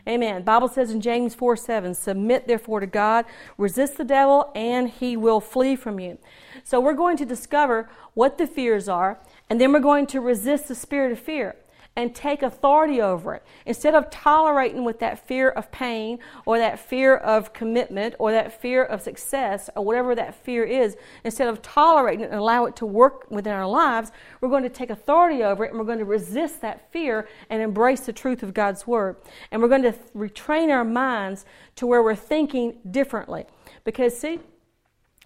[0.08, 0.42] Amen.
[0.42, 3.26] Bible says in James 4 7, submit therefore to God,
[3.58, 6.18] resist the devil, and he will flee from you.
[6.64, 9.20] So we're going to discover what the fears are,
[9.50, 11.56] and then we're going to resist the spirit of fear
[11.96, 13.42] and take authority over it.
[13.66, 18.60] Instead of tolerating with that fear of pain or that fear of commitment or that
[18.62, 22.76] fear of success or whatever that fear is, instead of tolerating it and allow it
[22.76, 25.98] to work within our lives, we're going to take authority over it and we're going
[25.98, 29.16] to resist that fear and embrace the truth of God's Word.
[29.50, 31.44] And we're going to retrain our minds
[31.74, 33.44] to where we're thinking differently.
[33.82, 34.38] Because, see,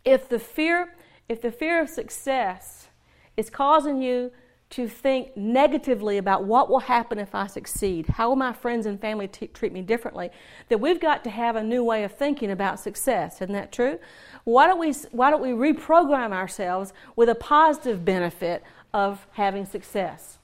[0.06, 0.94] If the fear,
[1.28, 2.81] if the fear of success
[3.36, 4.30] is causing you
[4.70, 8.98] to think negatively about what will happen if I succeed, how will my friends and
[8.98, 10.30] family t- treat me differently,
[10.70, 13.42] that we've got to have a new way of thinking about success.
[13.42, 13.98] Isn't that true?
[14.44, 18.62] Why don't we, why don't we reprogram ourselves with a positive benefit
[18.94, 20.38] of having success?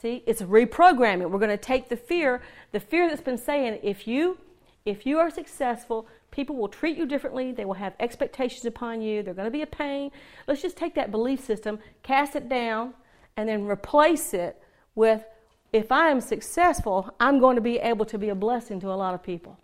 [0.00, 1.30] See, it's reprogramming.
[1.30, 2.40] We're going to take the fear,
[2.72, 4.38] the fear that's been saying, if you,
[4.86, 7.52] if you are successful, people will treat you differently.
[7.52, 9.22] They will have expectations upon you.
[9.22, 10.10] They're going to be a pain.
[10.48, 12.94] Let's just take that belief system, cast it down,
[13.36, 14.60] and then replace it
[14.96, 15.24] with,
[15.72, 18.94] if I am successful, I'm going to be able to be a blessing to a
[18.96, 19.58] lot of people,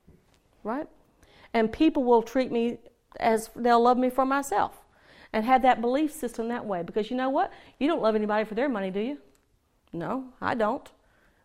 [0.63, 0.87] right?
[1.53, 2.79] And people will treat me
[3.19, 4.79] as they'll love me for myself
[5.33, 6.83] and have that belief system that way.
[6.83, 7.53] Because you know what?
[7.79, 9.19] You don't love anybody for their money, do you?
[9.93, 10.89] No, I don't.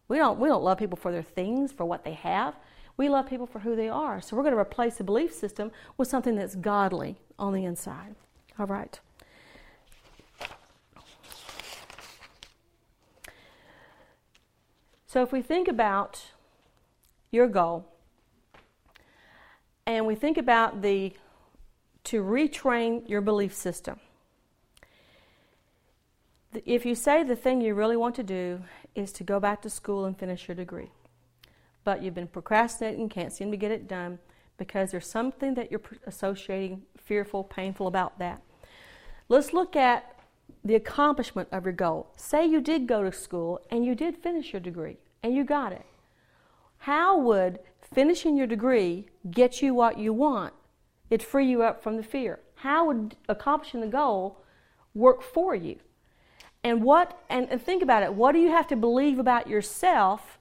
[0.09, 2.55] We don't we don't love people for their things, for what they have.
[2.95, 4.21] We love people for who they are.
[4.21, 8.15] So we're going to replace the belief system with something that's godly on the inside.
[8.59, 8.99] All right.
[15.07, 16.23] So if we think about
[17.31, 17.87] your goal
[19.85, 21.13] and we think about the
[22.05, 23.99] to retrain your belief system
[26.65, 28.61] if you say the thing you really want to do
[28.95, 30.91] is to go back to school and finish your degree,
[31.83, 34.19] but you've been procrastinating, can't seem to get it done
[34.57, 38.41] because there's something that you're associating fearful, painful about that.
[39.29, 40.15] Let's look at
[40.63, 42.11] the accomplishment of your goal.
[42.15, 45.71] Say you did go to school and you did finish your degree and you got
[45.71, 45.85] it.
[46.79, 47.59] How would
[47.93, 50.53] finishing your degree get you what you want?
[51.09, 52.39] It'd free you up from the fear.
[52.55, 54.43] How would accomplishing the goal
[54.93, 55.77] work for you?
[56.63, 60.39] And what and, and think about it, what do you have to believe about yourself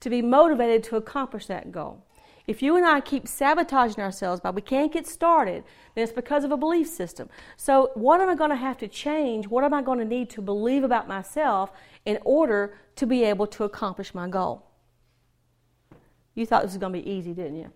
[0.00, 2.04] to be motivated to accomplish that goal?
[2.46, 5.62] If you and I keep sabotaging ourselves by we can't get started,
[5.94, 7.28] then it's because of a belief system.
[7.56, 9.46] So, what am I going to have to change?
[9.46, 11.70] What am I going to need to believe about myself
[12.04, 14.66] in order to be able to accomplish my goal?
[16.34, 17.70] You thought this was going to be easy, didn't you?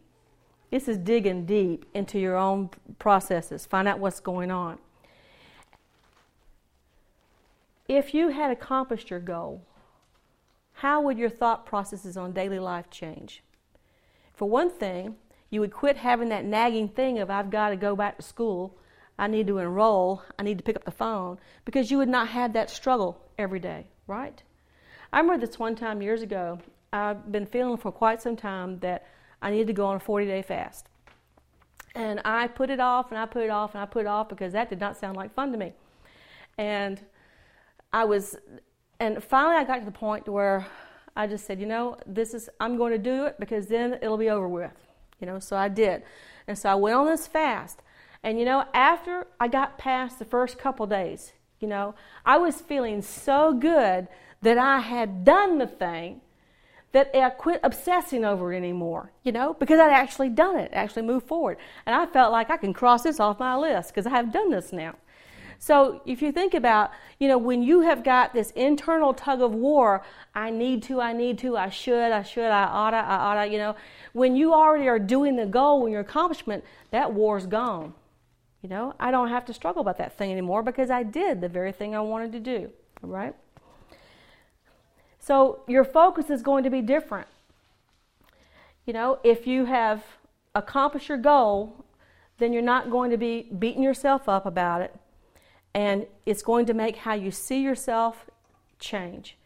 [0.71, 4.79] This is digging deep into your own processes, find out what's going on
[7.89, 9.63] if you had accomplished your goal,
[10.85, 13.43] how would your thought processes on daily life change?
[14.35, 15.17] For one thing,
[15.49, 18.77] you would quit having that nagging thing of, I've got to go back to school,
[19.19, 22.29] I need to enroll, I need to pick up the phone, because you would not
[22.29, 24.43] have that struggle every day, right?
[25.11, 26.59] I remember this one time years ago,
[26.93, 29.07] I've been feeling for quite some time that
[29.41, 30.91] I needed to go on a 40 day fast.
[31.95, 34.29] And I put it off and I put it off and I put it off
[34.29, 35.73] because that did not sound like fun to me.
[36.59, 37.01] And
[37.91, 38.37] I was,
[39.01, 40.67] and finally I got to the point where
[41.17, 44.19] I just said, you know, this is, I'm going to do it because then it'll
[44.19, 44.73] be over with.
[45.21, 46.03] You know, so I did.
[46.47, 47.81] And so I went on this fast.
[48.23, 52.61] And you know, after I got past the first couple days, you know, I was
[52.61, 54.09] feeling so good
[54.43, 56.21] that I had done the thing
[56.93, 61.03] that I quit obsessing over it anymore, you know, because I'd actually done it, actually
[61.03, 61.59] moved forward.
[61.87, 64.51] And I felt like I can cross this off my list because I have done
[64.51, 64.95] this now.
[65.65, 69.55] So if you think about, you know, when you have got this internal tug of
[69.55, 70.05] war,
[70.35, 73.57] I need to, I need to, I should, I should, I oughta, I oughta, you
[73.57, 73.75] know,
[74.13, 77.95] when you already are doing the goal, when your accomplishment, that war's gone.
[78.61, 81.49] You know, I don't have to struggle about that thing anymore because I did the
[81.49, 82.71] very thing I wanted to do.
[83.01, 83.35] right?
[85.19, 87.27] So your focus is going to be different.
[88.85, 90.05] You know, if you have
[90.55, 91.87] accomplished your goal,
[92.37, 94.95] then you're not going to be beating yourself up about it
[95.75, 98.27] and it's going to make how you see yourself
[98.79, 99.37] change.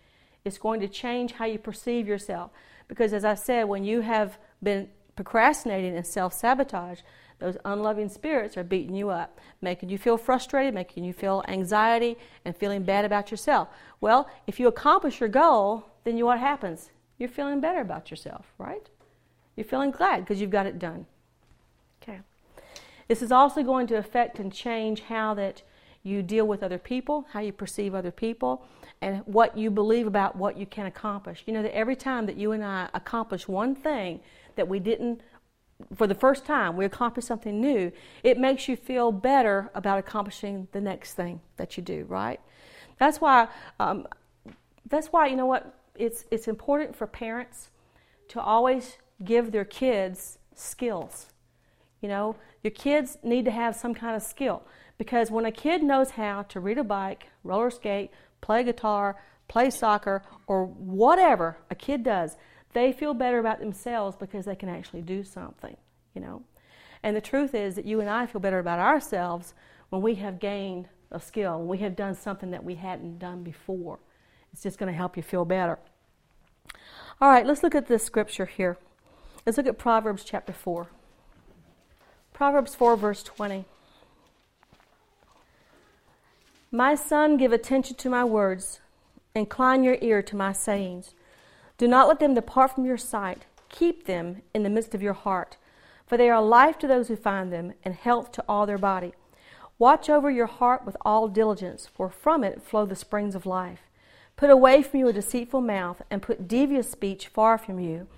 [0.44, 2.50] It's going to change how you perceive yourself.
[2.86, 7.00] Because as I said, when you have been procrastinating and self sabotage,
[7.38, 12.16] those unloving spirits are beating you up, making you feel frustrated, making you feel anxiety,
[12.44, 13.68] and feeling bad about yourself.
[14.00, 16.90] Well, if you accomplish your goal, then you, what happens?
[17.16, 18.88] You're feeling better about yourself, right?
[19.54, 21.06] You're feeling glad because you've got it done.
[22.02, 22.20] Okay.
[23.06, 25.62] This is also going to affect and change how that
[26.02, 28.64] you deal with other people, how you perceive other people,
[29.00, 31.42] and what you believe about what you can accomplish.
[31.46, 34.20] You know that every time that you and I accomplish one thing
[34.56, 35.20] that we didn't
[35.94, 37.92] for the first time, we accomplish something new,
[38.22, 42.40] it makes you feel better about accomplishing the next thing that you do, right?
[42.98, 44.06] That's why, um,
[44.88, 47.70] that's why, you know what, it's, it's important for parents
[48.28, 51.26] to always give their kids skills.
[52.00, 54.62] You know, your kids need to have some kind of skill.
[54.98, 59.70] Because when a kid knows how to read a bike, roller skate, play guitar, play
[59.70, 62.36] soccer, or whatever a kid does,
[62.72, 65.76] they feel better about themselves because they can actually do something,
[66.14, 66.42] you know.
[67.02, 69.54] And the truth is that you and I feel better about ourselves
[69.88, 73.42] when we have gained a skill, when we have done something that we hadn't done
[73.42, 74.00] before.
[74.52, 75.78] It's just going to help you feel better.
[77.20, 78.78] All right, let's look at this scripture here.
[79.46, 80.88] Let's look at Proverbs chapter 4.
[82.32, 83.64] Proverbs 4, verse 20.
[86.70, 88.80] My son, give attention to my words,
[89.34, 91.14] incline your ear to my sayings.
[91.78, 93.46] Do not let them depart from your sight.
[93.70, 95.56] Keep them in the midst of your heart,
[96.06, 99.14] for they are life to those who find them and health to all their body.
[99.78, 103.80] Watch over your heart with all diligence, for from it flow the springs of life.
[104.36, 108.08] Put away from you a deceitful mouth, and put devious speech far from you.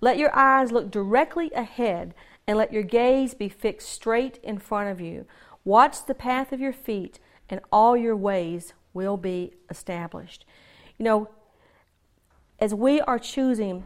[0.00, 2.14] Let your eyes look directly ahead,
[2.46, 5.26] and let your gaze be fixed straight in front of you.
[5.62, 7.18] Watch the path of your feet,
[7.48, 10.44] and all your ways will be established.
[10.98, 11.28] You know,
[12.58, 13.84] as we are choosing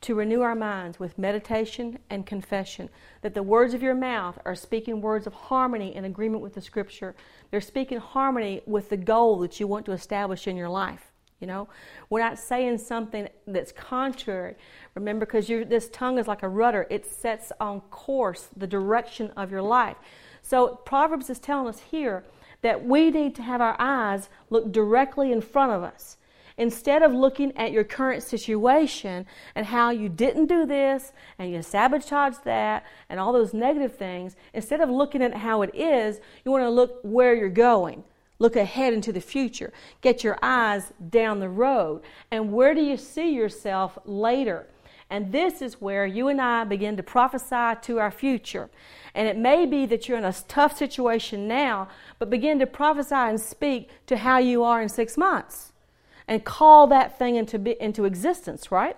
[0.00, 2.88] to renew our minds with meditation and confession.
[3.22, 6.60] That the words of your mouth are speaking words of harmony in agreement with the
[6.60, 7.14] Scripture.
[7.50, 11.10] They're speaking harmony with the goal that you want to establish in your life.
[11.40, 11.68] You know,
[12.10, 14.56] we're not saying something that's contrary.
[14.94, 19.50] Remember, because this tongue is like a rudder, it sets on course the direction of
[19.50, 19.96] your life.
[20.42, 22.24] So, Proverbs is telling us here
[22.62, 26.16] that we need to have our eyes look directly in front of us
[26.58, 31.62] instead of looking at your current situation and how you didn't do this and you
[31.62, 36.50] sabotaged that and all those negative things, instead of looking at how it is, you
[36.50, 38.02] want to look where you're going.
[38.40, 39.72] Look ahead into the future.
[40.00, 42.02] Get your eyes down the road.
[42.30, 44.66] And where do you see yourself later?
[45.10, 48.68] And this is where you and I begin to prophesy to our future.
[49.14, 51.88] And it may be that you're in a tough situation now,
[52.18, 55.72] but begin to prophesy and speak to how you are in six months
[56.28, 58.96] and call that thing into, be, into existence, right?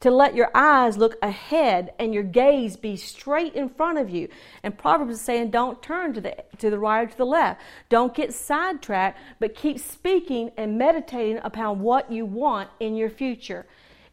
[0.00, 4.28] To let your eyes look ahead and your gaze be straight in front of you.
[4.62, 7.62] And Proverbs is saying, don't turn to the, to the right or to the left.
[7.88, 13.64] Don't get sidetracked, but keep speaking and meditating upon what you want in your future.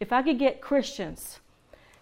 [0.03, 1.39] If I could get Christians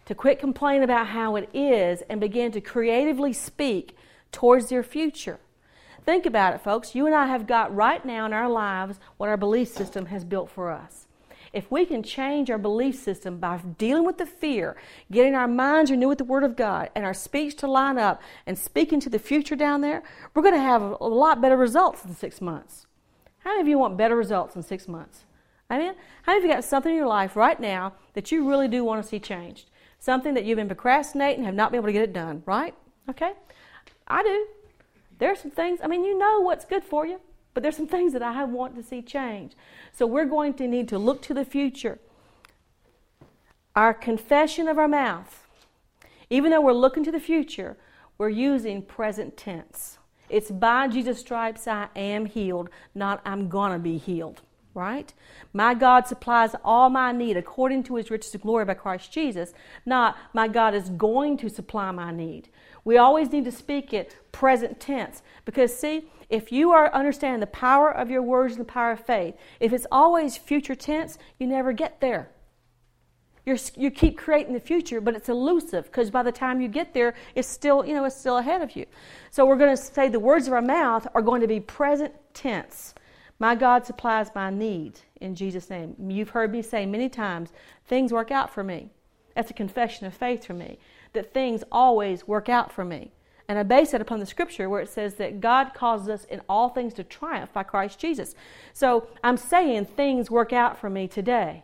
[0.06, 3.96] to quit complaining about how it is and begin to creatively speak
[4.32, 5.40] towards their future
[6.06, 6.96] Think about it, folks.
[6.96, 10.24] You and I have got right now in our lives what our belief system has
[10.24, 11.08] built for us.
[11.54, 14.78] If we can change our belief system by dealing with the fear,
[15.12, 18.22] getting our minds renewed with the Word of God, and our speech to line up
[18.48, 20.02] and speaking to the future down there,
[20.34, 22.88] we're going to have a lot better results in six months.
[23.40, 25.26] How many of you want better results in six months?
[25.72, 25.94] I mean,
[26.24, 28.84] how many of you got something in your life right now that you really do
[28.84, 29.70] want to see changed?
[30.00, 32.76] Something that you've been procrastinating and have not been able to get it done, right?
[33.10, 33.32] Okay?
[34.06, 34.48] I do.
[35.18, 37.22] There are some things, I mean, you know what's good for you,
[37.54, 39.54] but there's some things that I want to see change.
[39.94, 42.00] So we're going to need to look to the future.
[43.74, 45.48] Our confession of our mouth,
[46.30, 47.78] even though we're looking to the future,
[48.18, 50.00] we're using present tense.
[50.28, 54.42] It's by Jesus' stripes I am healed, not I'm to be healed
[54.74, 55.14] right?
[55.54, 59.54] My God supplies all my need according to his riches and glory by Christ Jesus,
[59.86, 62.50] not my God is going to supply my need.
[62.84, 67.48] We always need to speak it present tense because, see, if you are understanding the
[67.48, 71.48] power of your words and the power of faith, if it's always future tense, you
[71.48, 72.32] never get there.
[73.46, 76.94] You're, you keep creating the future, but it's elusive because by the time you get
[76.94, 78.86] there, it's still, you know, it's still ahead of you.
[79.32, 82.14] So we're going to say the words of our mouth are going to be present
[82.34, 82.94] tense.
[83.42, 85.96] My God supplies my needs in Jesus' name.
[85.98, 87.50] You've heard me say many times,
[87.88, 88.92] things work out for me.
[89.36, 90.78] That's a confession of faith for me,
[91.14, 93.14] that things always work out for me.
[93.48, 96.44] And I base it upon the scripture where it says that God causes us in
[96.48, 98.36] all things to triumph by Christ Jesus.
[98.74, 101.64] So I'm saying things work out for me today.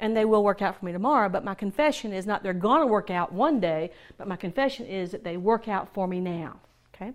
[0.00, 2.82] And they will work out for me tomorrow, but my confession is not they're going
[2.82, 6.20] to work out one day, but my confession is that they work out for me
[6.20, 6.60] now.
[6.94, 7.14] Okay?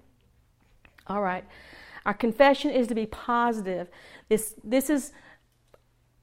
[1.06, 1.46] All right.
[2.06, 3.90] Our confession is to be positive.
[4.30, 5.12] This, this is,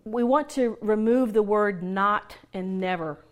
[0.04, 3.24] we want to remove the word not and never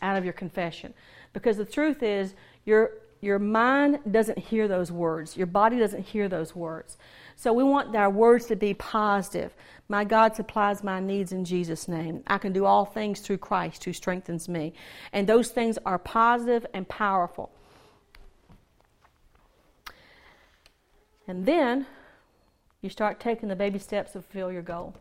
[0.00, 0.94] out of your confession.
[1.32, 2.34] Because the truth is,
[2.64, 6.98] your, your mind doesn't hear those words, your body doesn't hear those words.
[7.36, 9.54] So we want our words to be positive.
[9.88, 12.22] My God supplies my needs in Jesus' name.
[12.26, 14.74] I can do all things through Christ who strengthens me.
[15.12, 17.50] And those things are positive and powerful.
[21.26, 21.86] And then
[22.80, 24.94] you start taking the baby steps to fulfill your goal.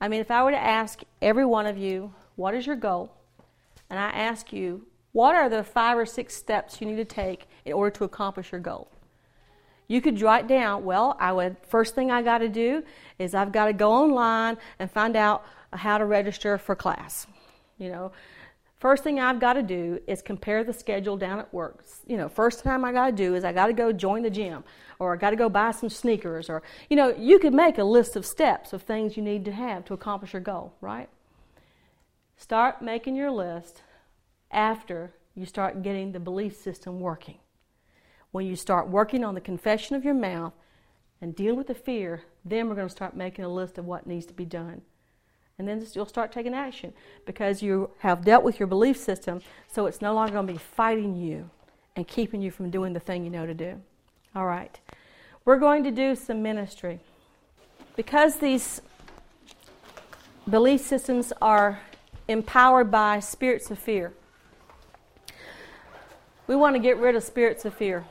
[0.00, 3.12] I mean, if I were to ask every one of you, what is your goal?
[3.90, 7.46] And I ask you, what are the five or six steps you need to take
[7.64, 8.88] in order to accomplish your goal?
[9.88, 12.82] You could write down, well, I would first thing I got to do
[13.18, 17.26] is I've got to go online and find out how to register for class.
[17.78, 18.12] You know,
[18.82, 21.84] First thing I've got to do is compare the schedule down at work.
[22.04, 24.28] You know, first time I got to do is I got to go join the
[24.28, 24.64] gym
[24.98, 27.84] or I got to go buy some sneakers or you know, you could make a
[27.84, 31.08] list of steps of things you need to have to accomplish your goal, right?
[32.36, 33.82] Start making your list
[34.50, 37.38] after you start getting the belief system working.
[38.32, 40.54] When you start working on the confession of your mouth
[41.20, 44.08] and dealing with the fear, then we're going to start making a list of what
[44.08, 44.82] needs to be done.
[45.58, 46.92] And then you'll start taking action
[47.26, 50.58] because you have dealt with your belief system, so it's no longer going to be
[50.58, 51.50] fighting you
[51.94, 53.80] and keeping you from doing the thing you know to do.
[54.34, 54.80] All right.
[55.44, 57.00] We're going to do some ministry.
[57.96, 58.80] Because these
[60.48, 61.80] belief systems are
[62.28, 64.12] empowered by spirits of fear.
[66.46, 68.04] We want to get rid of spirits of fear.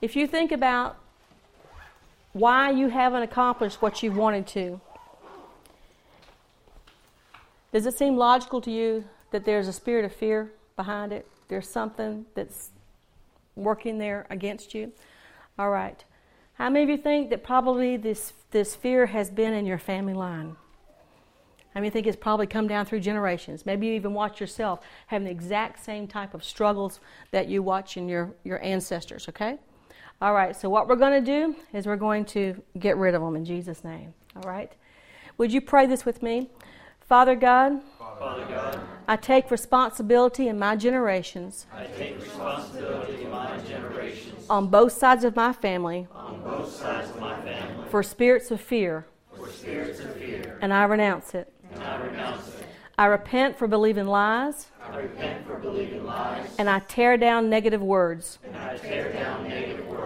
[0.00, 0.98] If you think about
[2.32, 4.80] why you haven't accomplished what you wanted to,
[7.72, 11.26] does it seem logical to you that there's a spirit of fear behind it?
[11.48, 12.70] There's something that's
[13.58, 14.92] working there against you?
[15.58, 16.02] All right.
[16.54, 20.14] How many of you think that probably this, this fear has been in your family
[20.14, 20.56] line?
[21.74, 23.66] I mean, I think it's probably come down through generations.
[23.66, 26.98] Maybe you even watch yourself having the exact same type of struggles
[27.30, 29.58] that you watch in your, your ancestors, okay?
[30.20, 33.22] All right, so what we're going to do is we're going to get rid of
[33.22, 34.72] them in Jesus' name, all right?
[35.36, 36.50] Would you pray this with me?
[37.08, 43.56] Father God, Father God, I take responsibility in my generations I take responsibility in my
[43.66, 48.50] generations on both sides of my family on both sides of my family for spirits
[48.50, 51.50] of fear, for spirits of fear, and I renounce it.
[51.72, 52.66] and I renounce it.
[52.98, 57.80] I repent for believing lies, I repent for believing lies, and I tear down negative
[57.80, 58.38] words.
[58.44, 59.97] and I tear down negative words.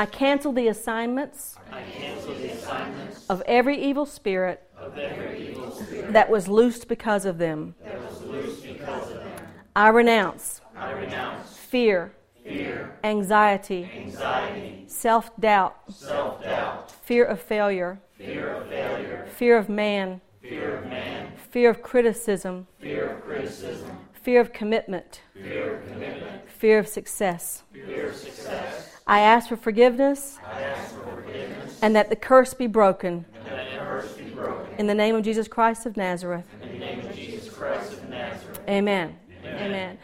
[0.00, 1.56] I cancel the assignments
[1.92, 4.62] cancel the assignments of every evil spirit
[4.96, 7.74] every evil spirit that was loosed because of them.
[7.84, 9.46] that was loosed because of them.
[9.76, 18.54] I renounce I renounce fear, fear, anxiety, anxiety, self doubt, self-doubt, fear of failure, fear
[18.54, 24.40] of failure, fear of man, fear of man, fear of criticism, fear of criticism, fear
[24.40, 27.64] of commitment, fear of commitment, fear of success.
[27.74, 28.89] fear of success.
[29.10, 33.24] I ask for forgiveness ask for forgiveness and that the curse be broken.
[34.78, 36.44] In the name of Jesus Christ of Nazareth.
[37.52, 38.60] Christ of Nazareth.
[38.68, 39.18] Amen.
[39.44, 39.98] Amen.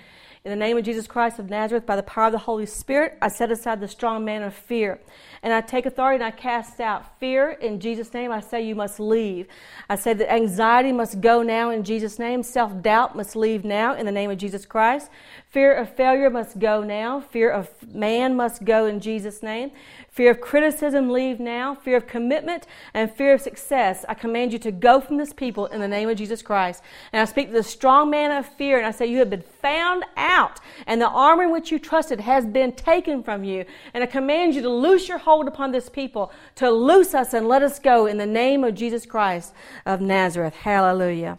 [0.46, 3.18] In the name of Jesus Christ of Nazareth, by the power of the Holy Spirit,
[3.20, 5.00] I set aside the strong man of fear.
[5.42, 8.30] And I take authority and I cast out fear in Jesus' name.
[8.30, 9.48] I say you must leave.
[9.88, 12.44] I say that anxiety must go now in Jesus' name.
[12.44, 15.10] Self doubt must leave now in the name of Jesus Christ.
[15.56, 17.18] Fear of failure must go now.
[17.18, 19.70] Fear of man must go in Jesus' name.
[20.10, 21.74] Fear of criticism, leave now.
[21.74, 25.64] Fear of commitment and fear of success, I command you to go from this people
[25.64, 26.82] in the name of Jesus Christ.
[27.10, 29.44] And I speak to the strong man of fear, and I say, You have been
[29.62, 33.64] found out, and the armor in which you trusted has been taken from you.
[33.94, 37.48] And I command you to loose your hold upon this people, to loose us and
[37.48, 39.54] let us go in the name of Jesus Christ
[39.86, 40.54] of Nazareth.
[40.54, 41.38] Hallelujah.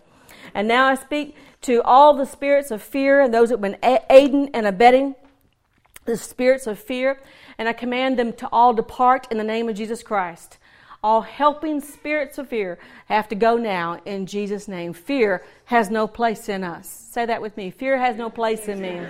[0.54, 4.02] And now I speak to all the spirits of fear and those that have been
[4.10, 5.16] aiding and abetting
[6.06, 7.22] the spirits of fear,
[7.58, 10.58] and I command them to all depart in the name of Jesus Christ.
[11.04, 14.93] All helping spirits of fear have to go now in Jesus' name.
[14.93, 16.88] Fear has no place in us.
[16.88, 17.72] Say that with me.
[17.72, 19.01] Fear has no place in me.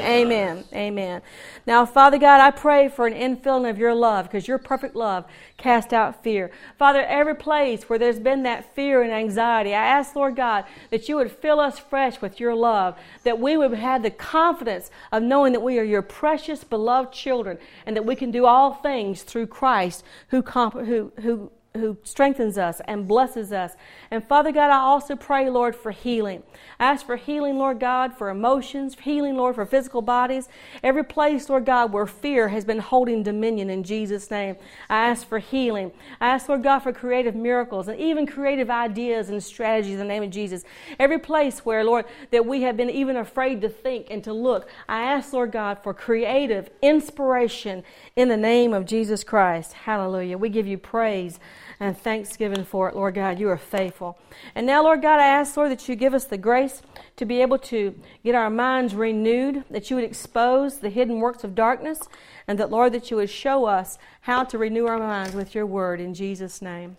[0.00, 0.64] Amen.
[0.72, 1.20] Amen.
[1.66, 5.26] Now, Father God, I pray for an infilling of your love because your perfect love
[5.58, 6.50] cast out fear.
[6.78, 11.06] Father, every place where there's been that fear and anxiety, I ask, Lord God, that
[11.06, 15.22] you would fill us fresh with your love, that we would have the confidence of
[15.22, 19.22] knowing that we are your precious, beloved children, and that we can do all things
[19.22, 23.72] through Christ who, comp- who, who who strengthens us and blesses us.
[24.10, 26.42] And Father God, I also pray, Lord, for healing.
[26.80, 30.48] I ask for healing, Lord God, for emotions, healing, Lord, for physical bodies.
[30.82, 34.56] Every place, Lord God, where fear has been holding dominion in Jesus' name.
[34.88, 35.92] I ask for healing.
[36.20, 40.04] I ask, Lord God, for creative miracles and even creative ideas and strategies in the
[40.04, 40.64] name of Jesus.
[40.98, 44.68] Every place where, Lord, that we have been even afraid to think and to look,
[44.88, 47.82] I ask, Lord God, for creative inspiration
[48.16, 49.72] in the name of Jesus Christ.
[49.72, 50.38] Hallelujah.
[50.38, 51.38] We give you praise
[51.80, 53.38] and thanksgiving for it, Lord God.
[53.38, 54.18] You are faithful.
[54.54, 56.82] And now, Lord God, I ask, Lord, that you give us the grace
[57.16, 61.44] to be able to get our minds renewed, that you would expose the hidden works
[61.44, 62.00] of darkness,
[62.46, 65.66] and that, Lord, that you would show us how to renew our minds with your
[65.66, 66.96] word in Jesus' name.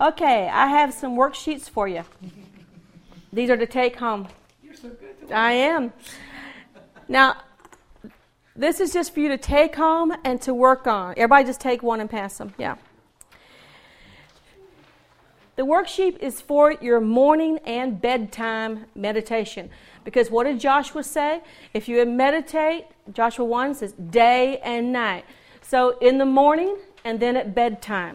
[0.00, 2.04] Okay, I have some worksheets for you.
[3.32, 4.28] These are to take home.
[4.62, 5.32] You're so good.
[5.32, 5.92] I am.
[7.08, 7.38] Now,
[8.54, 11.14] this is just for you to take home and to work on.
[11.16, 12.54] Everybody just take one and pass them.
[12.58, 12.76] Yeah.
[15.58, 19.70] The worksheet is for your morning and bedtime meditation.
[20.04, 21.40] Because what did Joshua say?
[21.74, 25.24] If you meditate, Joshua 1 says day and night.
[25.60, 28.14] So in the morning and then at bedtime.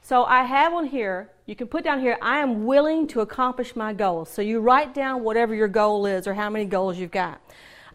[0.00, 3.74] So I have on here, you can put down here, I am willing to accomplish
[3.74, 4.30] my goals.
[4.30, 7.40] So you write down whatever your goal is or how many goals you've got.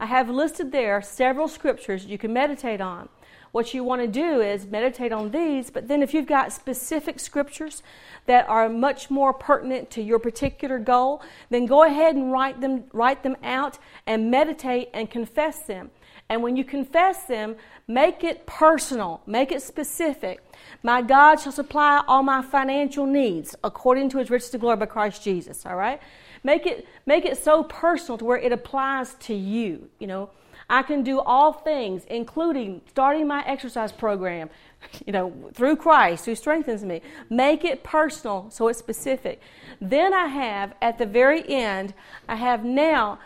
[0.01, 3.07] I have listed there several scriptures you can meditate on.
[3.55, 7.21] What you want to do is meditate on these, but then if you've got specific
[7.21, 7.83] scriptures
[8.25, 12.83] that are much more pertinent to your particular goal, then go ahead and write them,
[12.91, 15.89] write them out and meditate and confess them.
[16.27, 17.55] And when you confess them,
[17.87, 20.43] make it personal, make it specific.
[20.83, 24.87] My God shall supply all my financial needs according to his riches to glory by
[24.87, 26.01] Christ Jesus, all right?
[26.43, 30.29] Make it, make it so personal to where it applies to you, you know.
[30.69, 34.49] I can do all things, including starting my exercise program,
[35.05, 37.01] you know, through Christ who strengthens me.
[37.29, 39.41] Make it personal so it's specific.
[39.79, 41.93] Then I have, at the very end,
[42.27, 43.19] I have now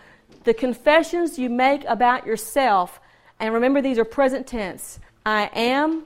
[0.44, 3.00] the confessions you make about yourself.
[3.40, 5.00] And remember, these are present tense.
[5.26, 6.06] I am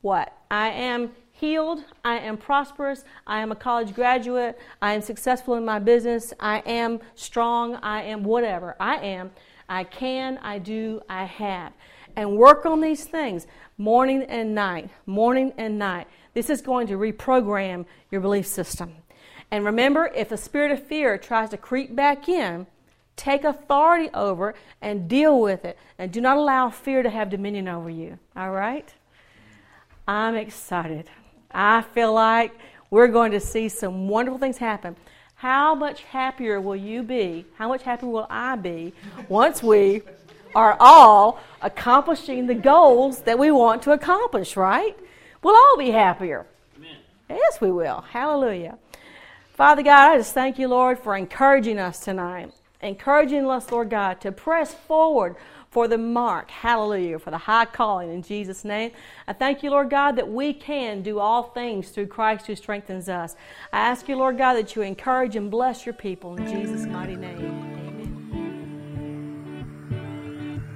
[0.00, 0.32] what?
[0.50, 1.84] I am healed.
[2.04, 3.04] I am prosperous.
[3.26, 4.58] I am a college graduate.
[4.80, 6.32] I am successful in my business.
[6.40, 7.76] I am strong.
[7.76, 8.76] I am whatever.
[8.80, 9.32] I am.
[9.68, 11.72] I can, I do, I have.
[12.14, 13.46] And work on these things
[13.78, 16.06] morning and night, morning and night.
[16.34, 18.94] This is going to reprogram your belief system.
[19.50, 22.66] And remember, if a spirit of fear tries to creep back in,
[23.16, 25.78] take authority over and deal with it.
[25.98, 28.18] And do not allow fear to have dominion over you.
[28.36, 28.92] All right?
[30.08, 31.08] I'm excited.
[31.50, 32.52] I feel like
[32.90, 34.96] we're going to see some wonderful things happen.
[35.36, 37.44] How much happier will you be?
[37.56, 38.94] How much happier will I be
[39.28, 40.00] once we
[40.54, 44.96] are all accomplishing the goals that we want to accomplish, right?
[45.42, 46.46] We'll all be happier.
[46.78, 46.96] Amen.
[47.28, 48.00] Yes, we will.
[48.00, 48.78] Hallelujah.
[49.52, 52.52] Father God, I just thank you, Lord, for encouraging us tonight.
[52.80, 55.36] Encouraging us, Lord God, to press forward
[55.76, 58.92] for the mark, hallelujah, for the high calling in Jesus' name.
[59.28, 63.10] I thank you, Lord God, that we can do all things through Christ who strengthens
[63.10, 63.36] us.
[63.74, 67.14] I ask you, Lord God, that you encourage and bless your people in Jesus' mighty
[67.14, 67.44] name.